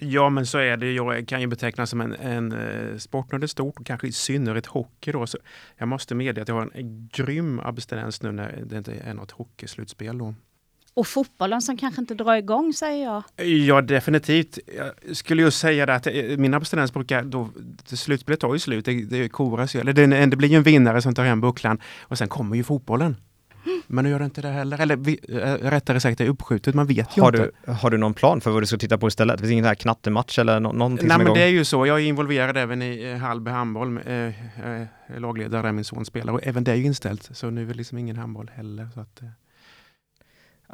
Ja, 0.00 0.28
men 0.30 0.46
så 0.46 0.58
är 0.58 0.76
det. 0.76 0.92
Jag 0.92 1.28
kan 1.28 1.40
ju 1.40 1.46
betecknas 1.46 1.90
som 1.90 2.00
en, 2.00 2.12
en 2.12 2.52
eh, 2.52 2.98
sportnörd 2.98 3.50
stort 3.50 3.80
och 3.80 3.86
kanske 3.86 4.06
i 4.06 4.12
synnerhet 4.12 4.66
hockey 4.66 5.12
då. 5.12 5.26
Så 5.26 5.38
jag 5.76 5.88
måste 5.88 6.14
medge 6.14 6.42
att 6.42 6.48
jag 6.48 6.54
har 6.54 6.70
en 6.74 7.08
grym 7.12 7.60
abstinens 7.60 8.22
nu 8.22 8.32
när 8.32 8.62
det 8.66 8.78
inte 8.78 8.92
är 9.04 9.14
något 9.14 9.30
hockeyslutspel 9.30 10.18
då. 10.18 10.34
Och 10.96 11.06
fotbollen 11.06 11.62
som 11.62 11.76
kanske 11.76 12.00
inte 12.00 12.14
drar 12.14 12.36
igång 12.36 12.72
säger 12.72 13.04
jag. 13.04 13.46
Ja, 13.46 13.80
definitivt. 13.80 14.58
Jag 14.76 15.16
skulle 15.16 15.42
ju 15.42 15.50
säga 15.50 15.86
det 15.86 15.94
att 15.94 16.06
eh, 16.06 16.12
min 16.36 16.54
abstinens 16.54 16.92
brukar 16.92 17.22
då, 17.22 17.48
slutspelet 17.84 18.40
tar 18.40 18.52
ju 18.52 18.58
slut, 18.58 18.84
det, 18.84 19.04
det 19.04 19.28
koras 19.28 19.74
ju, 19.74 19.80
eller 19.80 19.92
det, 19.92 20.26
det 20.26 20.36
blir 20.36 20.48
ju 20.48 20.56
en 20.56 20.62
vinnare 20.62 21.02
som 21.02 21.14
tar 21.14 21.24
hem 21.24 21.40
bucklan 21.40 21.80
och 22.02 22.18
sen 22.18 22.28
kommer 22.28 22.56
ju 22.56 22.64
fotbollen. 22.64 23.16
Men 23.86 24.04
nu 24.04 24.10
gör 24.10 24.18
det 24.18 24.24
inte 24.24 24.40
det 24.40 24.48
heller. 24.48 24.80
Eller 24.80 24.96
vi, 24.96 25.18
äh, 25.28 25.70
rättare 25.70 26.00
sagt, 26.00 26.18
det 26.18 26.24
är 26.24 26.28
uppskjutet. 26.28 26.74
Man 26.74 26.86
vet 26.86 27.16
ju 27.16 27.22
har 27.22 27.28
inte. 27.28 27.50
Du, 27.66 27.72
har 27.72 27.90
du 27.90 27.96
någon 27.96 28.14
plan 28.14 28.40
för 28.40 28.50
vad 28.50 28.62
du 28.62 28.66
ska 28.66 28.76
titta 28.76 28.98
på 28.98 29.08
istället? 29.08 29.40
Finns 29.40 29.48
det 29.48 29.52
ingen 29.52 29.64
här 29.64 29.74
knattematch 29.74 30.38
eller 30.38 30.60
no 30.60 30.72
någonting 30.72 31.08
Nej, 31.08 31.18
men 31.18 31.26
igång? 31.26 31.36
det 31.36 31.42
är 31.42 31.48
ju 31.48 31.64
så. 31.64 31.86
Jag 31.86 32.00
är 32.00 32.04
involverad 32.04 32.56
även 32.56 32.82
i 32.82 33.10
eh, 33.10 33.16
Hallby 33.16 33.50
handboll. 33.50 34.00
Eh, 34.06 34.14
eh, 34.14 34.86
lagledare 35.18 35.62
där 35.62 35.72
min 35.72 35.84
son 35.84 36.04
spelar 36.04 36.32
och 36.32 36.40
även 36.42 36.64
det 36.64 36.72
är 36.72 36.76
ju 36.76 36.84
inställt. 36.84 37.36
Så 37.36 37.50
nu 37.50 37.62
är 37.62 37.66
det 37.66 37.74
liksom 37.74 37.98
ingen 37.98 38.16
handboll 38.16 38.50
heller. 38.54 38.88
Så 38.94 39.00
att, 39.00 39.22
eh. 39.22 39.28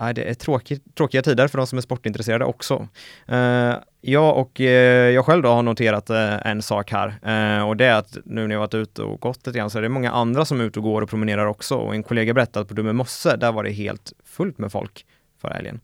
Nej, 0.00 0.14
det 0.14 0.30
är 0.30 0.34
tråkigt, 0.34 0.94
tråkiga 0.94 1.22
tider 1.22 1.48
för 1.48 1.58
de 1.58 1.66
som 1.66 1.78
är 1.78 1.82
sportintresserade 1.82 2.44
också. 2.44 2.88
Uh, 3.32 3.74
jag 4.00 4.36
och 4.36 4.60
uh, 4.60 4.66
jag 4.66 5.26
själv 5.26 5.42
då 5.42 5.48
har 5.48 5.62
noterat 5.62 6.10
uh, 6.10 6.46
en 6.46 6.62
sak 6.62 6.92
här 6.92 7.64
och 7.64 7.76
det 7.76 7.86
är 7.86 7.94
att 7.94 8.16
nu 8.24 8.46
när 8.46 8.54
jag 8.54 8.60
varit 8.60 8.74
ute 8.74 9.02
och 9.02 9.20
gått 9.20 9.46
lite 9.46 9.58
grann 9.58 9.70
så 9.70 9.78
är 9.78 9.82
det 9.82 9.88
många 9.88 10.10
andra 10.10 10.44
som 10.44 10.60
är 10.60 10.64
ute 10.64 10.78
och 10.78 10.82
går 10.82 11.02
och 11.02 11.08
promenerar 11.08 11.46
också 11.46 11.74
och 11.74 11.94
en 11.94 12.02
kollega 12.02 12.34
berättade 12.34 12.62
att 12.62 12.68
på 12.68 12.74
Dumme 12.74 12.92
mosse, 12.92 13.36
där 13.36 13.52
var 13.52 13.64
det 13.64 13.70
helt 13.70 14.12
fullt 14.24 14.58
med 14.58 14.72
folk 14.72 15.06
förra 15.42 15.54
helgen. 15.54 15.80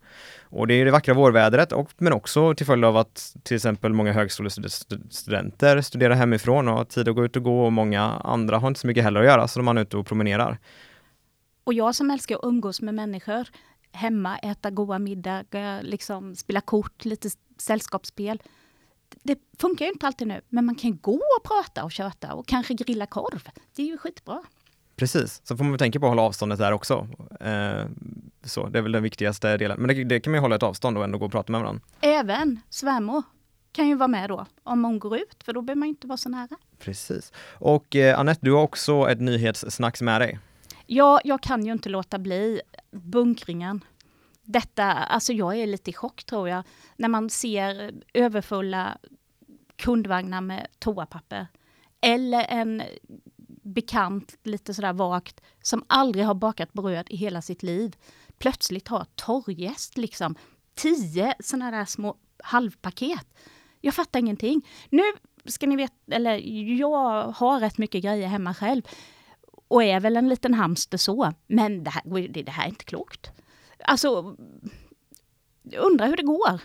Och 0.50 0.66
det 0.66 0.74
är 0.74 0.84
det 0.84 0.90
vackra 0.90 1.14
vårvädret 1.14 1.72
och, 1.72 1.90
men 1.98 2.12
också 2.12 2.54
till 2.54 2.66
följd 2.66 2.84
av 2.84 2.96
att 2.96 3.36
till 3.42 3.54
exempel 3.54 3.92
många 3.92 4.12
högskolestudenter 4.12 5.80
studerar 5.80 6.14
hemifrån 6.14 6.68
och 6.68 6.74
har 6.74 6.84
tid 6.84 7.08
att 7.08 7.14
gå 7.14 7.24
ut 7.24 7.36
och 7.36 7.42
gå 7.42 7.64
och 7.64 7.72
många 7.72 8.02
andra 8.02 8.58
har 8.58 8.68
inte 8.68 8.80
så 8.80 8.86
mycket 8.86 9.04
heller 9.04 9.20
att 9.20 9.26
göra 9.26 9.48
så 9.48 9.58
de 9.58 9.68
är 9.68 9.80
ute 9.80 9.96
och 9.96 10.06
promenerar. 10.06 10.58
Och 11.64 11.74
jag 11.74 11.94
som 11.94 12.10
älskar 12.10 12.36
att 12.36 12.44
umgås 12.44 12.80
med 12.80 12.94
människor, 12.94 13.48
hemma, 13.98 14.38
äta 14.38 14.70
goda 14.70 14.98
middagar, 14.98 15.82
liksom 15.82 16.36
spela 16.36 16.60
kort, 16.60 17.04
lite 17.04 17.30
sällskapsspel. 17.58 18.42
Det 19.22 19.38
funkar 19.58 19.84
ju 19.84 19.92
inte 19.92 20.06
alltid 20.06 20.26
nu, 20.26 20.40
men 20.48 20.64
man 20.64 20.74
kan 20.74 20.98
gå 20.98 21.14
och 21.14 21.44
prata 21.44 21.84
och 21.84 21.92
köta 21.92 22.34
och 22.34 22.46
kanske 22.46 22.74
grilla 22.74 23.06
korv. 23.06 23.48
Det 23.76 23.82
är 23.82 23.86
ju 23.86 23.98
skitbra. 23.98 24.42
Precis, 24.96 25.40
så 25.44 25.56
får 25.56 25.64
man 25.64 25.78
tänka 25.78 26.00
på 26.00 26.06
att 26.06 26.10
hålla 26.10 26.22
avståndet 26.22 26.58
där 26.58 26.72
också. 26.72 27.08
Eh, 27.40 27.86
så, 28.44 28.68
det 28.68 28.78
är 28.78 28.82
väl 28.82 28.92
den 28.92 29.02
viktigaste 29.02 29.56
delen. 29.56 29.80
Men 29.80 29.96
det, 29.96 30.04
det, 30.04 30.20
kan 30.20 30.30
man 30.30 30.38
ju 30.38 30.40
hålla 30.40 30.56
ett 30.56 30.62
avstånd 30.62 30.98
och 30.98 31.04
ändå 31.04 31.18
gå 31.18 31.26
och 31.26 31.32
prata 31.32 31.52
med 31.52 31.60
varandra. 31.60 31.82
Även 32.00 32.60
svärmor 32.68 33.22
kan 33.72 33.88
ju 33.88 33.94
vara 33.94 34.08
med 34.08 34.30
då, 34.30 34.46
om 34.62 34.84
hon 34.84 34.98
går 34.98 35.16
ut, 35.16 35.42
för 35.44 35.52
då 35.52 35.62
behöver 35.62 35.78
man 35.78 35.88
inte 35.88 36.06
vara 36.06 36.16
så 36.16 36.28
nära. 36.28 36.56
Precis. 36.78 37.32
Och 37.52 37.96
eh, 37.96 38.18
Annette, 38.18 38.40
du 38.42 38.52
har 38.52 38.62
också 38.62 39.10
ett 39.10 39.20
nyhetssnacks 39.20 40.02
med 40.02 40.20
dig. 40.20 40.38
Ja, 40.86 41.20
jag 41.24 41.42
kan 41.42 41.66
ju 41.66 41.72
inte 41.72 41.88
låta 41.88 42.18
bli 42.18 42.60
bunkringen. 42.90 43.84
Detta, 44.42 44.84
alltså 44.84 45.32
jag 45.32 45.56
är 45.56 45.66
lite 45.66 45.90
i 45.90 45.94
chock 45.94 46.24
tror 46.24 46.48
jag, 46.48 46.64
när 46.96 47.08
man 47.08 47.30
ser 47.30 47.94
överfulla 48.14 48.98
kundvagnar 49.76 50.40
med 50.40 50.66
toapapper. 50.78 51.46
Eller 52.00 52.44
en 52.48 52.82
bekant, 53.62 54.38
lite 54.42 54.74
sådär 54.74 54.92
vagt, 54.92 55.40
som 55.62 55.84
aldrig 55.86 56.24
har 56.24 56.34
bakat 56.34 56.72
bröd 56.72 57.06
i 57.10 57.16
hela 57.16 57.42
sitt 57.42 57.62
liv, 57.62 57.96
plötsligt 58.38 58.88
har 58.88 59.06
torrgäst 59.14 59.96
liksom. 59.96 60.34
Tio 60.74 61.34
sådana 61.40 61.70
där 61.70 61.84
små 61.84 62.16
halvpaket. 62.42 63.26
Jag 63.80 63.94
fattar 63.94 64.18
ingenting. 64.18 64.66
Nu 64.90 65.02
ska 65.44 65.66
ni 65.66 65.76
veta, 65.76 65.94
eller 66.10 66.36
jag 66.78 67.22
har 67.22 67.60
rätt 67.60 67.78
mycket 67.78 68.02
grejer 68.02 68.28
hemma 68.28 68.54
själv 68.54 68.82
och 69.68 69.82
är 69.84 70.00
väl 70.00 70.16
en 70.16 70.28
liten 70.28 70.54
hamster 70.54 70.98
så. 70.98 71.32
Men 71.46 71.84
det 71.84 71.90
här, 71.90 72.28
det 72.28 72.50
här 72.50 72.64
är 72.64 72.68
inte 72.68 72.84
klokt. 72.84 73.30
Alltså, 73.84 74.36
undrar 75.76 76.06
hur 76.06 76.16
det 76.16 76.22
går. 76.22 76.60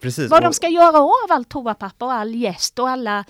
Precis. 0.00 0.30
Vad 0.30 0.42
de 0.42 0.52
ska 0.52 0.68
göra 0.68 0.98
av 0.98 1.30
all 1.30 1.44
toapapper 1.44 2.06
och 2.06 2.12
all 2.12 2.34
jäst 2.34 2.78
och 2.78 2.88
alla 2.88 3.24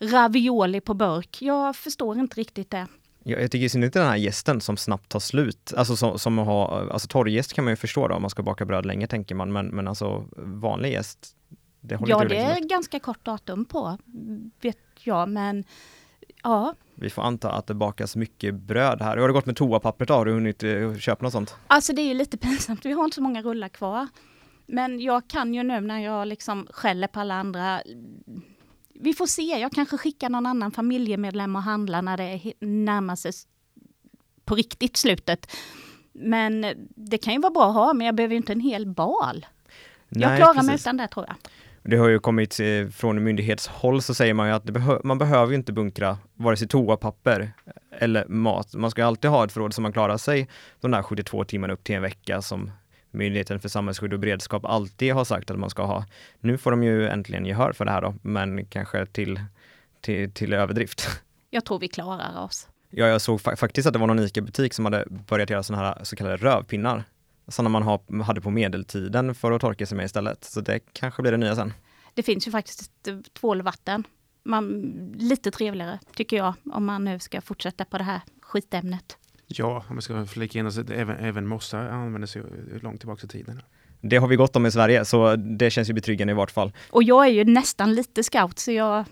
ravioli 0.00 0.80
på 0.80 0.94
burk. 0.94 1.42
Jag 1.42 1.76
förstår 1.76 2.18
inte 2.18 2.36
riktigt 2.36 2.70
det. 2.70 2.86
Ja, 3.28 3.38
jag 3.38 3.50
tycker 3.50 3.64
i 3.64 3.68
synnerhet 3.68 3.92
den 3.92 4.06
här 4.06 4.16
gästen 4.16 4.60
som 4.60 4.76
snabbt 4.76 5.08
tar 5.08 5.20
slut. 5.20 5.72
Alltså 5.76 5.96
som, 5.96 6.18
som 6.18 6.38
har, 6.38 6.88
alltså 6.92 7.08
torrgäst 7.08 7.52
kan 7.52 7.64
man 7.64 7.72
ju 7.72 7.76
förstå 7.76 8.08
då 8.08 8.14
om 8.14 8.22
man 8.22 8.30
ska 8.30 8.42
baka 8.42 8.64
bröd 8.64 8.86
länge 8.86 9.06
tänker 9.06 9.34
man, 9.34 9.52
men, 9.52 9.66
men 9.66 9.88
alltså 9.88 10.24
vanlig 10.36 10.92
gäst, 10.92 11.36
det 11.80 11.96
håller 11.96 12.10
Ja, 12.10 12.22
inte 12.22 12.34
det 12.34 12.42
länge 12.42 12.56
är 12.56 12.68
ganska 12.68 13.00
kort 13.00 13.24
datum 13.24 13.64
på, 13.64 13.98
vet 14.60 14.78
jag, 15.02 15.28
men 15.28 15.64
ja. 16.46 16.74
Vi 16.94 17.10
får 17.10 17.22
anta 17.22 17.50
att 17.50 17.66
det 17.66 17.74
bakas 17.74 18.16
mycket 18.16 18.54
bröd 18.54 19.02
här. 19.02 19.14
Hur 19.14 19.20
har 19.20 19.28
det 19.28 19.34
gått 19.34 19.46
med 19.46 19.56
toapappret 19.56 20.08
då? 20.08 20.14
Har 20.14 20.24
du 20.24 20.32
hunnit 20.32 20.62
eh, 20.62 20.96
köpa 20.98 21.24
något 21.24 21.32
sånt? 21.32 21.56
Alltså 21.66 21.92
det 21.92 22.02
är 22.02 22.06
ju 22.06 22.14
lite 22.14 22.36
pinsamt, 22.46 22.84
vi 22.84 22.92
har 22.92 23.04
inte 23.04 23.14
så 23.14 23.22
många 23.22 23.42
rullar 23.42 23.68
kvar. 23.68 24.08
Men 24.66 25.00
jag 25.00 25.28
kan 25.28 25.54
ju 25.54 25.62
nu 25.62 25.80
när 25.80 25.98
jag 25.98 26.28
liksom 26.28 26.66
skäller 26.70 27.08
på 27.08 27.20
alla 27.20 27.34
andra. 27.34 27.82
Vi 28.94 29.14
får 29.14 29.26
se, 29.26 29.42
jag 29.42 29.72
kanske 29.72 29.98
skickar 29.98 30.28
någon 30.28 30.46
annan 30.46 30.70
familjemedlem 30.72 31.56
och 31.56 31.62
handlar 31.62 32.02
när 32.02 32.16
det 32.16 32.24
är 32.24 32.52
närmar 32.66 33.16
sig 33.16 33.32
på 34.44 34.54
riktigt 34.54 34.96
slutet. 34.96 35.52
Men 36.12 36.66
det 36.96 37.18
kan 37.18 37.32
ju 37.32 37.40
vara 37.40 37.52
bra 37.52 37.68
att 37.68 37.74
ha, 37.74 37.94
men 37.94 38.06
jag 38.06 38.14
behöver 38.14 38.32
ju 38.32 38.36
inte 38.36 38.52
en 38.52 38.60
hel 38.60 38.86
bal. 38.86 39.46
Jag 40.08 40.28
Nej, 40.28 40.38
klarar 40.38 40.54
mig 40.54 40.66
precis. 40.66 40.86
utan 40.86 40.96
det 40.96 41.08
tror 41.08 41.26
jag. 41.28 41.36
Det 41.88 41.96
har 41.96 42.08
ju 42.08 42.18
kommit 42.18 42.60
eh, 42.60 42.88
från 42.88 43.24
myndighetshåll 43.24 44.02
så 44.02 44.14
säger 44.14 44.34
man 44.34 44.48
ju 44.48 44.54
att 44.54 44.64
behö 44.64 44.98
man 45.04 45.18
behöver 45.18 45.48
ju 45.52 45.54
inte 45.54 45.72
bunkra 45.72 46.18
vare 46.34 46.56
sig 46.56 46.68
toapapper 46.68 47.52
eller 47.98 48.26
mat. 48.28 48.74
Man 48.74 48.90
ska 48.90 49.04
alltid 49.04 49.30
ha 49.30 49.44
ett 49.44 49.52
förråd 49.52 49.74
som 49.74 49.82
man 49.82 49.92
klarar 49.92 50.16
sig 50.16 50.48
de 50.80 50.90
där 50.90 51.02
72 51.02 51.44
timmarna 51.44 51.72
upp 51.72 51.84
till 51.84 51.94
en 51.94 52.02
vecka 52.02 52.42
som 52.42 52.70
Myndigheten 53.16 53.60
för 53.60 53.68
samhällsskydd 53.68 54.12
och 54.12 54.20
beredskap 54.20 54.64
alltid 54.64 55.12
har 55.12 55.24
sagt 55.24 55.50
att 55.50 55.58
man 55.58 55.70
ska 55.70 55.82
ha. 55.82 56.04
Nu 56.40 56.58
får 56.58 56.70
de 56.70 56.82
ju 56.82 57.08
äntligen 57.08 57.46
gehör 57.46 57.72
för 57.72 57.84
det 57.84 57.90
här 57.90 58.02
då, 58.02 58.14
men 58.22 58.66
kanske 58.66 59.06
till, 59.06 59.40
till, 60.00 60.32
till 60.32 60.52
överdrift. 60.52 61.08
Jag 61.50 61.64
tror 61.64 61.78
vi 61.78 61.88
klarar 61.88 62.44
oss. 62.44 62.68
Ja, 62.90 63.06
jag 63.06 63.20
såg 63.20 63.40
fa 63.40 63.56
faktiskt 63.56 63.86
att 63.86 63.92
det 63.92 63.98
var 63.98 64.06
någon 64.06 64.18
ICA-butik 64.18 64.74
som 64.74 64.84
hade 64.84 65.04
börjat 65.08 65.50
göra 65.50 65.62
sådana 65.62 65.84
här 65.84 66.04
så 66.04 66.16
kallade 66.16 66.36
rövpinnar. 66.36 67.04
Sådana 67.48 67.68
man 67.68 67.82
ha, 67.82 68.02
hade 68.24 68.40
på 68.40 68.50
medeltiden 68.50 69.34
för 69.34 69.52
att 69.52 69.60
torka 69.60 69.86
sig 69.86 69.96
med 69.96 70.04
istället. 70.04 70.44
Så 70.44 70.60
det 70.60 70.80
kanske 70.92 71.22
blir 71.22 71.32
det 71.32 71.38
nya 71.38 71.56
sen. 71.56 71.72
Det 72.14 72.22
finns 72.22 72.46
ju 72.46 72.50
faktiskt 72.50 73.08
ett 73.08 73.34
tvålvatten. 73.34 74.04
Man, 74.42 74.82
lite 75.16 75.50
trevligare 75.50 75.98
tycker 76.14 76.36
jag, 76.36 76.54
om 76.72 76.84
man 76.84 77.04
nu 77.04 77.18
ska 77.18 77.40
fortsätta 77.40 77.84
på 77.84 77.98
det 77.98 78.04
här 78.04 78.20
skitämnet. 78.40 79.18
Ja, 79.46 79.84
om 79.88 79.94
man 79.94 80.02
ska 80.02 80.26
flika 80.26 80.58
in, 80.58 80.66
alltså, 80.66 80.92
även, 80.92 81.16
även 81.16 81.46
mossa 81.46 81.78
användes 81.78 82.36
ju 82.36 82.42
långt 82.82 83.00
tillbaka 83.00 83.26
i 83.26 83.28
tiden. 83.28 83.62
Det 84.00 84.16
har 84.16 84.28
vi 84.28 84.36
gott 84.36 84.56
om 84.56 84.66
i 84.66 84.70
Sverige, 84.70 85.04
så 85.04 85.36
det 85.36 85.70
känns 85.70 85.90
ju 85.90 85.92
betryggande 85.92 86.30
i 86.30 86.34
vart 86.34 86.50
fall. 86.50 86.72
Och 86.90 87.02
jag 87.02 87.26
är 87.26 87.30
ju 87.30 87.44
nästan 87.44 87.94
lite 87.94 88.22
scout, 88.22 88.58
så 88.58 88.72
jag 88.72 89.04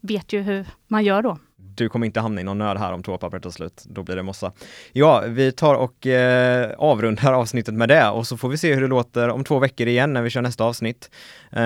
vet 0.00 0.32
ju 0.32 0.40
hur 0.40 0.66
man 0.88 1.04
gör 1.04 1.22
då. 1.22 1.38
Du 1.80 1.88
kommer 1.88 2.06
inte 2.06 2.20
hamna 2.20 2.40
i 2.40 2.44
någon 2.44 2.58
nöd 2.58 2.78
här 2.78 2.92
om 2.92 3.02
toapappret 3.02 3.42
tar 3.42 3.50
slut, 3.50 3.84
då 3.86 4.02
blir 4.02 4.16
det 4.16 4.22
mossa. 4.22 4.52
Ja, 4.92 5.24
vi 5.26 5.52
tar 5.52 5.74
och 5.74 6.06
eh, 6.06 6.70
avrundar 6.78 7.32
avsnittet 7.32 7.74
med 7.74 7.88
det 7.88 8.08
och 8.08 8.26
så 8.26 8.36
får 8.36 8.48
vi 8.48 8.58
se 8.58 8.74
hur 8.74 8.80
det 8.80 8.86
låter 8.86 9.28
om 9.28 9.44
två 9.44 9.58
veckor 9.58 9.86
igen 9.86 10.12
när 10.12 10.22
vi 10.22 10.30
kör 10.30 10.42
nästa 10.42 10.64
avsnitt. 10.64 11.10
Eh, 11.52 11.62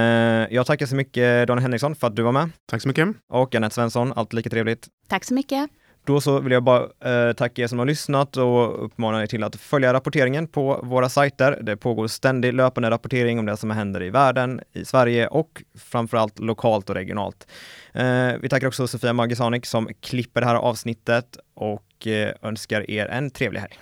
jag 0.50 0.66
tackar 0.66 0.87
så 0.87 0.96
mycket 0.96 1.48
Daniel 1.48 1.62
Henriksson 1.62 1.94
för 1.94 2.07
att 2.07 2.16
du 2.16 2.22
var 2.22 2.33
med 2.33 2.50
Tack 2.66 2.83
så 2.83 2.88
mycket. 2.88 3.09
och 3.29 3.55
Anette 3.55 3.74
Svensson, 3.74 4.12
alltid 4.16 4.35
lika 4.35 4.50
trevligt. 4.50 4.88
Tack 5.09 5.24
så 5.24 5.35
mycket. 5.35 5.70
Då 6.06 6.20
så 6.20 6.40
vill 6.40 6.52
jag 6.52 6.62
bara 6.62 6.82
eh, 7.04 7.32
tacka 7.32 7.62
er 7.62 7.66
som 7.66 7.78
har 7.78 7.86
lyssnat 7.86 8.36
och 8.36 8.84
uppmana 8.84 9.22
er 9.22 9.26
till 9.26 9.44
att 9.44 9.56
följa 9.56 9.92
rapporteringen 9.92 10.46
på 10.46 10.80
våra 10.82 11.08
sajter. 11.08 11.58
Det 11.62 11.76
pågår 11.76 12.08
ständig 12.08 12.54
löpande 12.54 12.90
rapportering 12.90 13.38
om 13.38 13.46
det 13.46 13.56
som 13.56 13.70
händer 13.70 14.02
i 14.02 14.10
världen, 14.10 14.60
i 14.72 14.84
Sverige 14.84 15.26
och 15.26 15.62
framförallt 15.78 16.38
lokalt 16.38 16.90
och 16.90 16.96
regionalt. 16.96 17.46
Eh, 17.92 18.32
vi 18.40 18.48
tackar 18.48 18.66
också 18.66 18.86
Sofia 18.86 19.12
Magisanik 19.12 19.66
som 19.66 19.88
klipper 20.00 20.40
det 20.40 20.46
här 20.46 20.54
avsnittet 20.54 21.38
och 21.54 22.06
eh, 22.06 22.34
önskar 22.42 22.90
er 22.90 23.06
en 23.06 23.30
trevlig 23.30 23.60
helg. 23.60 23.78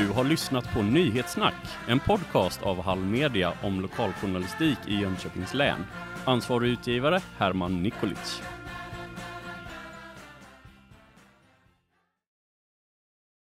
Du 0.00 0.08
har 0.08 0.24
lyssnat 0.24 0.74
på 0.74 0.82
Nyhetssnack, 0.82 1.54
en 1.88 2.00
podcast 2.00 2.62
av 2.62 2.82
Hall 2.82 2.98
Media 2.98 3.52
om 3.62 3.80
lokaljournalistik 3.80 4.78
i 4.86 4.94
Jönköpings 4.94 5.54
län. 5.54 5.86
Ansvarig 6.24 6.70
utgivare 6.70 7.20
Herman 7.38 7.82
Nikolic. 7.82 8.42